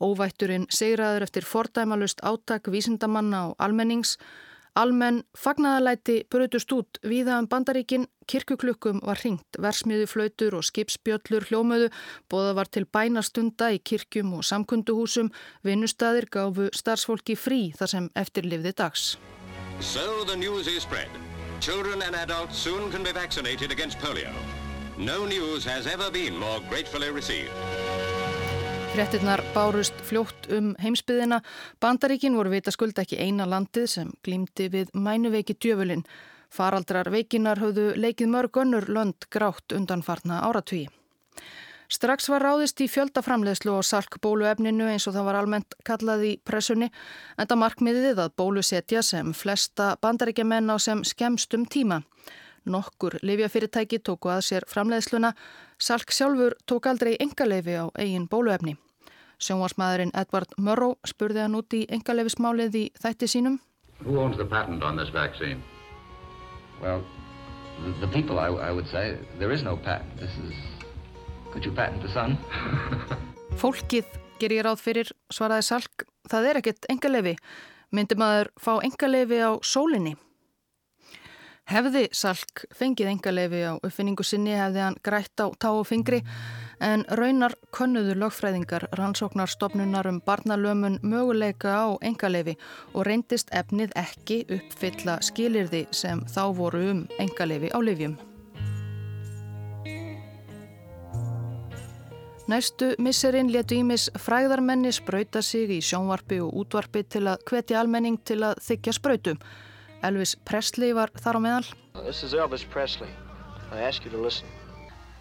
Óvætturinn 0.00 0.66
segraður 0.68 1.24
eftir 1.28 1.46
fordæmalust 1.46 2.20
áttak 2.22 2.68
vísindamanna 2.72 3.48
og 3.50 3.56
almennings 3.58 4.16
Almenn 4.76 5.22
fagnaðalæti 5.40 6.18
brutust 6.28 6.72
út 6.76 6.98
viða 7.00 7.38
um 7.40 7.46
bandaríkin, 7.48 8.02
kirkuklukkum 8.28 8.98
var 9.08 9.16
hringt, 9.22 9.56
versmiðu 9.56 10.04
flautur 10.10 10.58
og 10.58 10.66
skipsbjöllur 10.68 11.46
hljómöðu, 11.48 11.88
bóða 12.28 12.52
var 12.58 12.68
til 12.68 12.84
bænastunda 12.84 13.70
í 13.72 13.80
kirkjum 13.80 14.34
og 14.36 14.44
samkunduhúsum, 14.44 15.32
vinnustadir 15.64 16.28
gafu 16.28 16.68
starfsfólki 16.76 17.38
frí 17.40 17.62
þar 17.78 17.92
sem 17.94 18.10
eftirlifði 18.20 18.74
dags. 18.76 19.16
So 19.80 20.24
the 20.28 20.36
news 20.36 20.68
is 20.68 20.82
spread. 20.82 21.08
Children 21.60 22.02
and 22.02 22.14
adults 22.14 22.58
soon 22.58 22.92
can 22.92 23.02
be 23.02 23.12
vaccinated 23.12 23.72
against 23.72 23.98
polio. 23.98 24.32
No 24.98 25.24
news 25.24 25.64
has 25.64 25.86
ever 25.86 26.10
been 26.10 26.36
more 26.36 26.60
gratefully 26.68 27.08
received. 27.08 27.52
Frettinnar 28.96 29.42
bárust 29.52 29.92
fljótt 30.08 30.46
um 30.56 30.70
heimsbyðina. 30.80 31.42
Bandaríkin 31.84 32.32
voru 32.32 32.48
vita 32.54 32.72
skulda 32.72 33.02
ekki 33.04 33.18
eina 33.20 33.44
landið 33.44 33.90
sem 33.92 34.12
glýmdi 34.24 34.70
við 34.72 34.94
mænuveiki 34.96 35.52
djöfulin. 35.60 36.00
Faraldrar 36.48 37.10
veikinar 37.12 37.60
höfðu 37.60 37.90
leikið 38.00 38.30
mörg 38.32 38.56
önnur 38.62 38.86
lönd 38.88 39.26
grátt 39.28 39.74
undanfarna 39.76 40.38
áratví. 40.48 40.86
Strax 41.92 42.30
var 42.32 42.46
ráðist 42.46 42.80
í 42.80 42.86
fjöldaframleðslu 42.88 43.74
og 43.74 43.84
salkbóluefninu 43.84 44.88
eins 44.88 45.04
og 45.10 45.18
það 45.18 45.28
var 45.28 45.40
almennt 45.42 45.76
kallað 45.84 46.24
í 46.30 46.32
pressunni 46.40 46.88
en 46.88 47.52
það 47.52 47.62
markmiðið 47.66 48.24
að 48.24 48.34
bólusetja 48.40 49.04
sem 49.04 49.36
flesta 49.36 49.90
bandaríkjaman 50.00 50.72
á 50.72 50.80
sem 50.80 51.04
skemstum 51.04 51.68
tíma. 51.68 52.00
Nokkur 52.64 53.20
livjafyrirtæki 53.20 54.00
tóku 54.00 54.32
að 54.32 54.42
sér 54.48 54.70
framleðsluna, 54.72 55.36
salk 55.76 56.16
sjálfur 56.16 56.56
tók 56.64 56.88
aldrei 56.88 57.12
engaleifi 57.20 57.76
á 57.76 57.92
eigin 57.92 58.24
bóluefni. 58.24 58.78
Sjónvarsmaðurinn 59.42 60.14
Edward 60.16 60.54
Murrow 60.56 60.96
spurði 61.04 61.42
hann 61.44 61.56
út 61.58 61.74
í 61.76 61.84
engaleifismálið 61.92 62.78
í 62.80 62.84
þætti 62.96 63.28
sínum. 63.28 63.58
Who 64.04 64.20
owns 64.20 64.36
the 64.36 64.44
patent 64.44 64.82
on 64.82 64.96
this 64.96 65.10
vaccine? 65.12 65.62
Well, 66.80 67.04
the, 67.84 68.06
the 68.06 68.12
people, 68.12 68.38
I, 68.38 68.48
I 68.48 68.72
would 68.72 68.88
say, 68.88 69.16
there 69.38 69.52
is 69.52 69.62
no 69.62 69.76
patent. 69.76 70.16
This 70.20 70.32
is 70.44 70.54
Could 71.56 71.64
you 71.64 71.72
patent 71.72 72.02
the 72.02 72.12
sun? 72.12 72.36
Fólkið 73.60 74.08
ger 74.36 74.52
ég 74.52 74.64
ráð 74.66 74.82
fyrir, 74.84 75.08
svaraði 75.32 75.64
Salk, 75.64 76.04
það 76.28 76.48
er 76.50 76.58
ekkert 76.60 76.88
engalefi. 76.92 77.32
Myndi 77.96 78.18
maður 78.20 78.50
fá 78.60 78.74
engalefi 78.84 79.38
á 79.40 79.56
sólinni? 79.64 80.12
Hefði 81.72 82.02
Salk 82.12 82.66
fengið 82.76 83.08
engalefi 83.14 83.62
á 83.64 83.72
uppfinningu 83.80 84.26
sinni 84.26 84.52
hefði 84.52 84.84
hann 84.84 85.00
grætt 85.00 85.40
á 85.40 85.48
tá 85.56 85.72
og 85.72 85.86
fingri 85.88 86.20
en 86.80 87.04
raunar 87.08 87.54
konnuðu 87.70 88.14
lögfræðingar 88.20 88.88
rannsóknarstofnunar 88.98 90.08
um 90.10 90.20
barnalömun 90.20 90.98
möguleika 91.02 91.72
á 91.72 91.86
engalefi 92.02 92.56
og 92.94 93.06
reyndist 93.06 93.52
efnið 93.52 93.94
ekki 93.96 94.44
uppfylla 94.58 95.18
skilirði 95.22 95.86
sem 95.90 96.24
þá 96.28 96.42
voru 96.56 96.82
um 96.90 97.04
engalefi 97.18 97.72
á 97.72 97.78
livjum. 97.80 98.16
Næstu 102.46 102.92
misserinn 103.02 103.48
letu 103.50 103.74
ímis 103.74 104.04
fræðarmenni 104.22 104.92
spröyta 104.94 105.40
sig 105.42 105.72
í 105.74 105.80
sjónvarpi 105.82 106.38
og 106.44 106.52
útvarpi 106.60 107.02
til 107.02 107.24
að 107.26 107.42
hvetja 107.48 107.80
almenning 107.80 108.20
til 108.22 108.44
að 108.46 108.60
þykja 108.68 108.94
spröytum. 109.00 109.40
Elvis 110.06 110.36
Presley 110.46 110.94
var 110.94 111.10
þar 111.18 111.38
á 111.38 111.40
meðal. 111.42 111.66
This 112.04 112.22
is 112.22 112.34
Elvis 112.34 112.62
Presley. 112.62 113.10
I 113.72 113.82
ask 113.82 114.04
you 114.04 114.12
to 114.12 114.22
listen. 114.22 114.46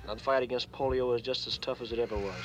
Now 0.08 0.14
the 0.14 0.22
fight 0.22 0.44
against 0.44 0.72
polio 0.72 1.16
is 1.16 1.22
just 1.22 1.48
as 1.48 1.58
tough 1.58 1.82
as 1.82 1.92
it 1.92 2.00
ever 2.00 2.18
was. 2.18 2.44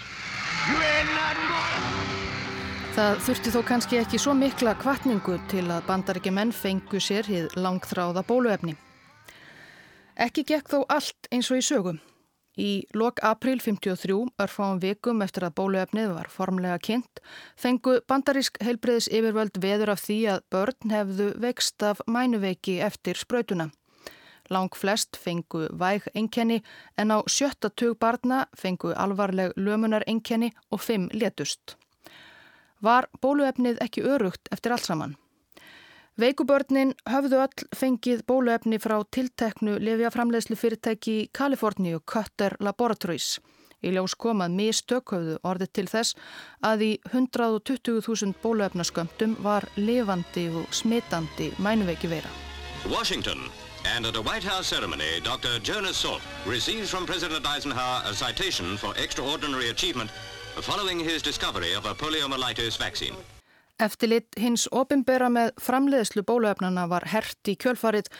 Það 2.90 3.18
þurfti 3.26 3.50
þó 3.54 3.60
kannski 3.68 3.98
ekki 4.00 4.18
svo 4.20 4.32
mikla 4.34 4.72
kvartningu 4.80 5.36
til 5.52 5.66
að 5.68 5.84
bandaríkja 5.88 6.32
menn 6.34 6.52
fengu 6.56 7.00
sér 7.00 7.28
hið 7.28 7.52
langþráða 7.60 8.24
bóluefni. 8.28 8.74
Ekki 10.20 10.44
gekk 10.48 10.72
þó 10.72 10.78
allt 10.88 11.28
eins 11.32 11.50
og 11.52 11.60
í 11.60 11.64
sögum. 11.64 12.00
Í 12.60 12.70
lok 12.96 13.20
april 13.24 13.60
53, 13.62 14.16
örfáum 14.42 14.80
vikum 14.82 15.22
eftir 15.24 15.46
að 15.46 15.54
bóluefnið 15.60 16.14
var 16.16 16.28
formlega 16.32 16.80
kynnt, 16.82 17.20
fengu 17.56 18.00
bandarísk 18.10 18.58
heilbreyðis 18.64 19.08
yfirvöld 19.12 19.60
veður 19.62 19.94
af 19.94 20.02
því 20.04 20.18
að 20.34 20.42
börn 20.52 20.96
hefðu 20.96 21.28
vext 21.44 21.84
af 21.86 22.02
mænuveiki 22.08 22.80
eftir 22.84 23.20
spröytuna. 23.20 23.70
Lang 24.50 24.74
flest 24.76 25.16
fengu 25.16 25.68
væg 25.78 26.08
enkenni 26.14 26.62
en 26.98 27.10
á 27.14 27.18
sjötta 27.26 27.70
tug 27.70 27.98
barna 27.98 28.46
fengu 28.56 28.92
alvarleg 28.96 29.52
lömunar 29.56 30.02
enkenni 30.06 30.50
og 30.70 30.80
fimm 30.80 31.08
letust. 31.12 31.76
Var 32.82 33.06
bóluefnið 33.22 33.78
ekki 33.84 34.02
örugt 34.02 34.48
eftir 34.50 34.72
allt 34.72 34.88
saman? 34.88 35.16
Veikubörnin 36.20 36.90
höfðu 37.08 37.38
öll 37.44 37.68
fengið 37.76 38.24
bóluefni 38.28 38.80
frá 38.82 38.98
tilteknu 39.14 39.78
lefjaframlegslu 39.78 40.56
fyrirtæki 40.58 41.14
í 41.20 41.28
Kaliforníu, 41.32 42.00
Cutter 42.04 42.56
Laboratories. 42.60 43.38
Í 43.80 43.94
ljós 43.94 44.16
komað 44.18 44.56
mistök 44.58 45.14
höfðu 45.14 45.38
orðið 45.46 45.72
til 45.78 45.86
þess 45.88 46.18
að 46.66 46.84
í 46.84 46.92
120.000 47.14 48.36
bóluefnaskömmtum 48.42 49.38
var 49.46 49.68
levandi 49.78 50.48
og 50.50 50.68
smitandi 50.76 51.52
mænuveiki 51.62 52.10
vera. 52.12 52.28
Washington 52.90 53.48
and 53.84 54.06
at 54.06 54.16
a 54.16 54.22
White 54.22 54.44
House 54.44 54.68
ceremony 54.68 55.20
Dr. 55.22 55.58
Jonas 55.58 56.02
Salk 56.02 56.20
receives 56.46 56.90
from 56.90 57.06
President 57.06 57.46
Eisenhower 57.46 58.02
a 58.06 58.14
citation 58.14 58.76
for 58.76 58.94
extraordinary 58.96 59.70
achievement 59.70 60.10
following 60.60 60.98
his 60.98 61.22
discovery 61.22 61.74
of 61.74 61.86
a 61.86 61.94
poliomyelitis 61.94 62.78
vaccine. 62.78 63.14
Eftirlit 63.80 64.36
hins 64.36 64.66
opimbera 64.76 65.30
með 65.32 65.54
framleiðslu 65.64 66.20
bóluefnana 66.28 66.84
var 66.90 67.06
hert 67.08 67.48
í 67.48 67.54
kjölfarið 67.56 68.10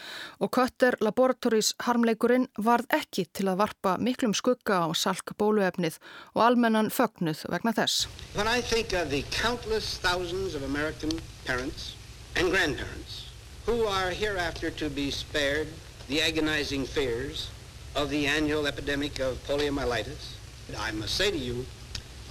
og 0.41 0.49
Kötter 0.57 0.97
Laboratories 1.05 1.75
harmleikurinn 1.85 2.47
varð 2.57 2.89
ekki 2.97 3.27
til 3.37 3.51
að 3.53 3.61
varpa 3.61 3.97
miklum 4.01 4.33
skugga 4.33 4.81
á 4.85 4.89
salk 4.97 5.35
bóluefnið 5.37 6.01
og 6.33 6.45
almennan 6.47 6.89
fögnuð 6.89 7.45
vegna 7.53 7.77
þess. 7.77 8.09
When 8.33 8.49
I 8.49 8.63
think 8.63 8.95
of 8.97 9.11
the 9.11 9.21
countless 9.29 9.99
thousands 9.99 10.55
of 10.55 10.65
American 10.65 11.13
parents 11.45 11.93
and 12.37 12.49
grandparents 12.49 13.30
who 13.71 13.87
are 13.87 14.11
hereafter 14.11 14.71
to 14.71 14.91
be 14.91 15.11
spared 15.11 15.69
the 16.09 16.21
agonizing 16.21 16.85
fears 16.85 17.51
of 17.95 18.11
the 18.11 18.27
annual 18.27 18.67
epidemic 18.67 19.21
of 19.21 19.39
poliomyelitis, 19.47 20.35
I 20.77 20.91
must 20.91 21.15
say 21.15 21.31
to 21.31 21.39
you, 21.39 21.65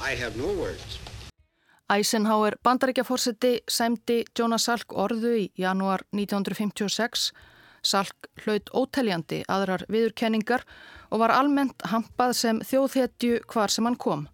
I 0.01 0.15
have 0.15 0.35
no 0.35 0.47
words. 0.61 0.99
Eisenhower 1.89 2.51
bandaríkjaforsiti 2.63 3.61
sæmdi 3.71 4.23
Jonas 4.39 4.67
Salk 4.67 4.91
orðu 4.91 5.31
í 5.39 5.45
janúar 5.57 6.03
1956. 6.11 7.31
Salk 7.83 8.29
hlaut 8.43 8.69
óteljandi 8.75 9.41
aðrar 9.47 9.87
viðurkenningar 9.87 10.67
og 11.09 11.23
var 11.23 11.33
almennt 11.39 11.87
hampað 11.87 12.35
sem 12.35 12.61
þjóðhetju 12.67 13.41
hvar 13.47 13.71
sem 13.71 13.87
hann 13.87 13.97
kom. 13.97 14.27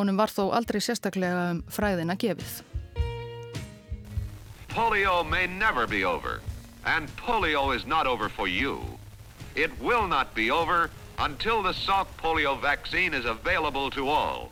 Honum 0.00 0.16
var 0.16 0.32
þó 0.32 0.48
aldrei 0.56 0.80
sérstaklega 0.80 1.50
um 1.52 1.64
fræðina 1.68 2.16
gefið. 2.16 2.69
Polio 4.70 5.28
may 5.28 5.46
never 5.46 5.86
be 5.86 6.04
over 6.04 6.40
and 6.84 7.08
polio 7.16 7.74
is 7.76 7.86
not 7.86 8.06
over 8.06 8.28
for 8.28 8.48
you. 8.48 8.80
It 9.54 9.70
will 9.80 10.06
not 10.06 10.34
be 10.34 10.50
over 10.50 10.90
until 11.18 11.62
the 11.62 11.72
Salk 11.72 12.06
polio 12.22 12.60
vaccine 12.60 13.12
is 13.12 13.24
available 13.24 13.90
to 13.90 14.08
all. 14.08 14.50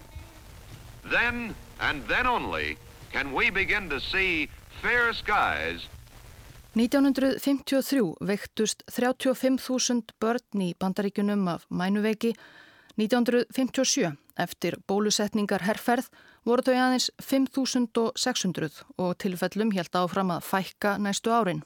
Then 1.04 1.54
and 1.80 2.02
then 2.08 2.26
only 2.26 2.76
can 3.12 3.32
we 3.32 3.50
begin 3.50 3.88
to 3.90 4.00
see 4.00 4.50
fair 4.82 5.12
skies 5.12 5.88
1953 6.78 8.14
veiktust 8.20 8.84
35.000 8.92 10.12
börn 10.20 10.60
í 10.62 10.74
bandaríkunum 10.78 11.48
af 11.48 11.64
mænuveiki. 11.70 12.34
1957, 12.98 14.12
eftir 14.38 14.76
bólusetningar 14.86 15.64
herrferð, 15.66 16.06
voru 16.46 16.64
þau 16.66 16.74
aðeins 16.74 17.08
5.600 17.22 18.84
og 18.98 19.16
tilfellum 19.22 19.72
held 19.74 19.98
áfram 19.98 20.34
að 20.34 20.46
fækka 20.50 20.96
næstu 21.02 21.34
árin. 21.34 21.64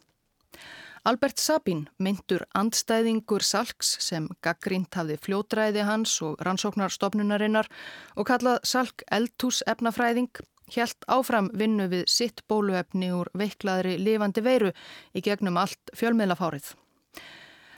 Albert 1.02 1.40
Sabin, 1.42 1.88
myndur 1.98 2.44
andstæðingur 2.54 3.42
Salks 3.42 3.96
sem 4.04 4.28
gaggrínt 4.44 4.94
hafði 4.94 5.16
fljótræði 5.18 5.82
hans 5.88 6.12
og 6.22 6.38
rannsóknarstofnunarinnar 6.46 7.66
og 8.14 8.28
kallað 8.28 8.60
Salk 8.70 9.02
eldhús 9.10 9.64
efnafræðing, 9.66 10.30
helt 10.76 11.08
áfram 11.10 11.50
vinnu 11.58 11.88
við 11.90 12.06
sitt 12.06 12.44
bóluefni 12.46 13.10
úr 13.16 13.32
veiklaðri 13.34 13.96
lifandi 13.98 14.46
veiru 14.46 14.70
í 15.10 15.24
gegnum 15.26 15.58
allt 15.58 15.90
fjölmiðlafárið. 15.98 16.70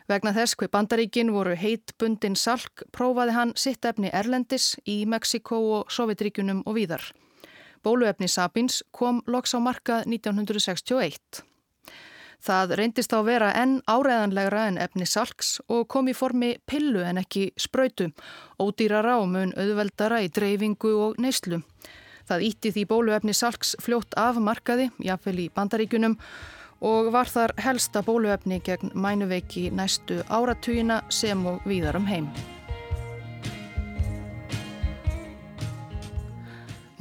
Vegna 0.04 0.34
þess 0.36 0.52
hver 0.60 0.68
bandaríkin 0.68 1.30
voru 1.32 1.54
heitbundin 1.56 2.34
Salk 2.36 2.82
prófaði 2.92 3.32
hann 3.32 3.52
sitt 3.56 3.86
efni 3.88 4.10
Erlendis 4.12 4.74
í 4.84 5.06
Mexiko 5.08 5.60
og 5.78 5.92
Sovjetríkunum 5.94 6.60
og 6.68 6.76
víðar. 6.76 7.06
Bóluefni 7.84 8.28
Sabins 8.28 8.82
kom 8.92 9.22
loks 9.24 9.56
á 9.56 9.58
markað 9.64 10.04
1961. 10.04 11.40
Það 12.44 12.74
reyndist 12.76 13.14
þá 13.14 13.18
vera 13.24 13.50
enn 13.56 13.78
áreðanlegra 13.88 14.66
en 14.68 14.76
efni 14.84 15.06
salks 15.08 15.54
og 15.72 15.86
kom 15.88 16.10
í 16.12 16.14
formi 16.16 16.50
pillu 16.68 17.00
en 17.00 17.22
ekki 17.22 17.46
spröytu, 17.56 18.10
ódýrara 18.60 19.16
og 19.22 19.30
mun 19.32 19.54
auðveldara 19.56 20.20
í 20.26 20.28
dreifingu 20.28 20.92
og 21.06 21.16
neyslu. 21.16 21.62
Það 22.28 22.44
ítti 22.50 22.74
því 22.76 22.84
bóluefni 22.92 23.32
salks 23.36 23.72
fljótt 23.80 24.12
af 24.20 24.36
markaði, 24.36 24.90
jáfnvel 25.00 25.46
í 25.46 25.48
bandaríkunum, 25.56 26.18
og 26.84 27.12
var 27.14 27.30
þar 27.32 27.54
helsta 27.64 28.02
bóluefni 28.04 28.60
gegn 28.64 28.92
mænuveiki 28.94 29.70
næstu 29.72 30.20
áratugina 30.28 31.00
sem 31.08 31.46
og 31.48 31.64
víðarum 31.64 32.06
heim. 32.10 32.28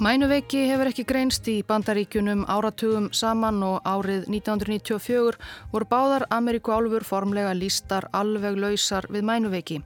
Mænuveiki 0.04 0.66
hefur 0.68 0.90
ekki 0.90 1.06
greinst 1.08 1.48
í 1.48 1.62
bandaríkunum 1.68 2.42
áratugum 2.52 3.12
saman 3.16 3.62
og 3.64 3.86
árið 3.88 4.26
1994 4.28 5.38
voru 5.72 5.88
báðar 5.88 6.26
Ameríku-álfur 6.34 7.06
formlega 7.08 7.54
lístar 7.56 8.10
alveg 8.12 8.60
lausar 8.60 9.08
við 9.14 9.24
mænuveiki. 9.30 9.80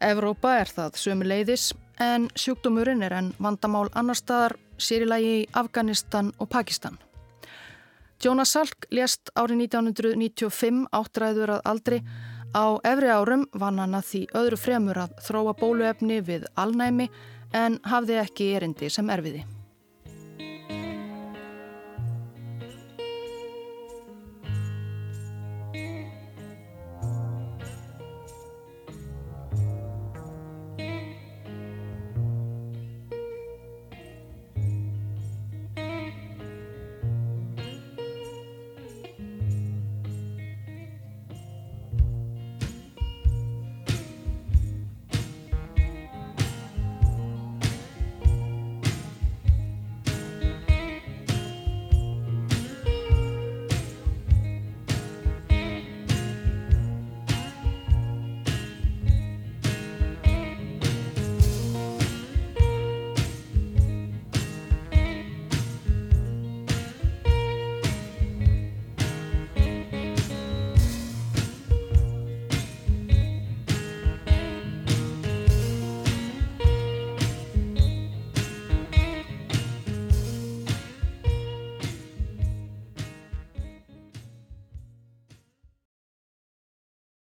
Evrópa 0.00 0.56
er 0.62 0.72
það 0.72 0.98
sömu 1.04 1.28
leiðis 1.28 1.72
en 2.00 2.30
sjúkdómurinn 2.32 3.04
er 3.04 3.18
enn 3.18 3.32
vandamál 3.36 3.88
annar 3.92 4.16
staðar, 4.16 4.56
sérilagi 4.78 5.40
í 5.42 5.48
Afganistan 5.52 6.32
og 6.38 6.48
Pakistan. 6.48 6.96
Jonas 8.22 8.52
Salk 8.54 8.86
lést 8.94 9.32
árið 9.34 9.64
1995 9.64 10.84
áttræður 10.94 11.56
að 11.56 11.64
aldri. 11.72 11.98
Á 12.54 12.78
efri 12.86 13.08
árum 13.10 13.48
vann 13.58 13.80
hann 13.82 13.96
að 13.98 14.06
því 14.10 14.20
öðru 14.38 14.58
fremur 14.60 15.00
að 15.02 15.16
þróa 15.26 15.56
bóluefni 15.58 16.20
við 16.22 16.46
alnæmi 16.54 17.08
en 17.56 17.80
hafði 17.82 18.20
ekki 18.22 18.52
erindi 18.54 18.92
sem 18.92 19.10
erfiði. 19.10 19.42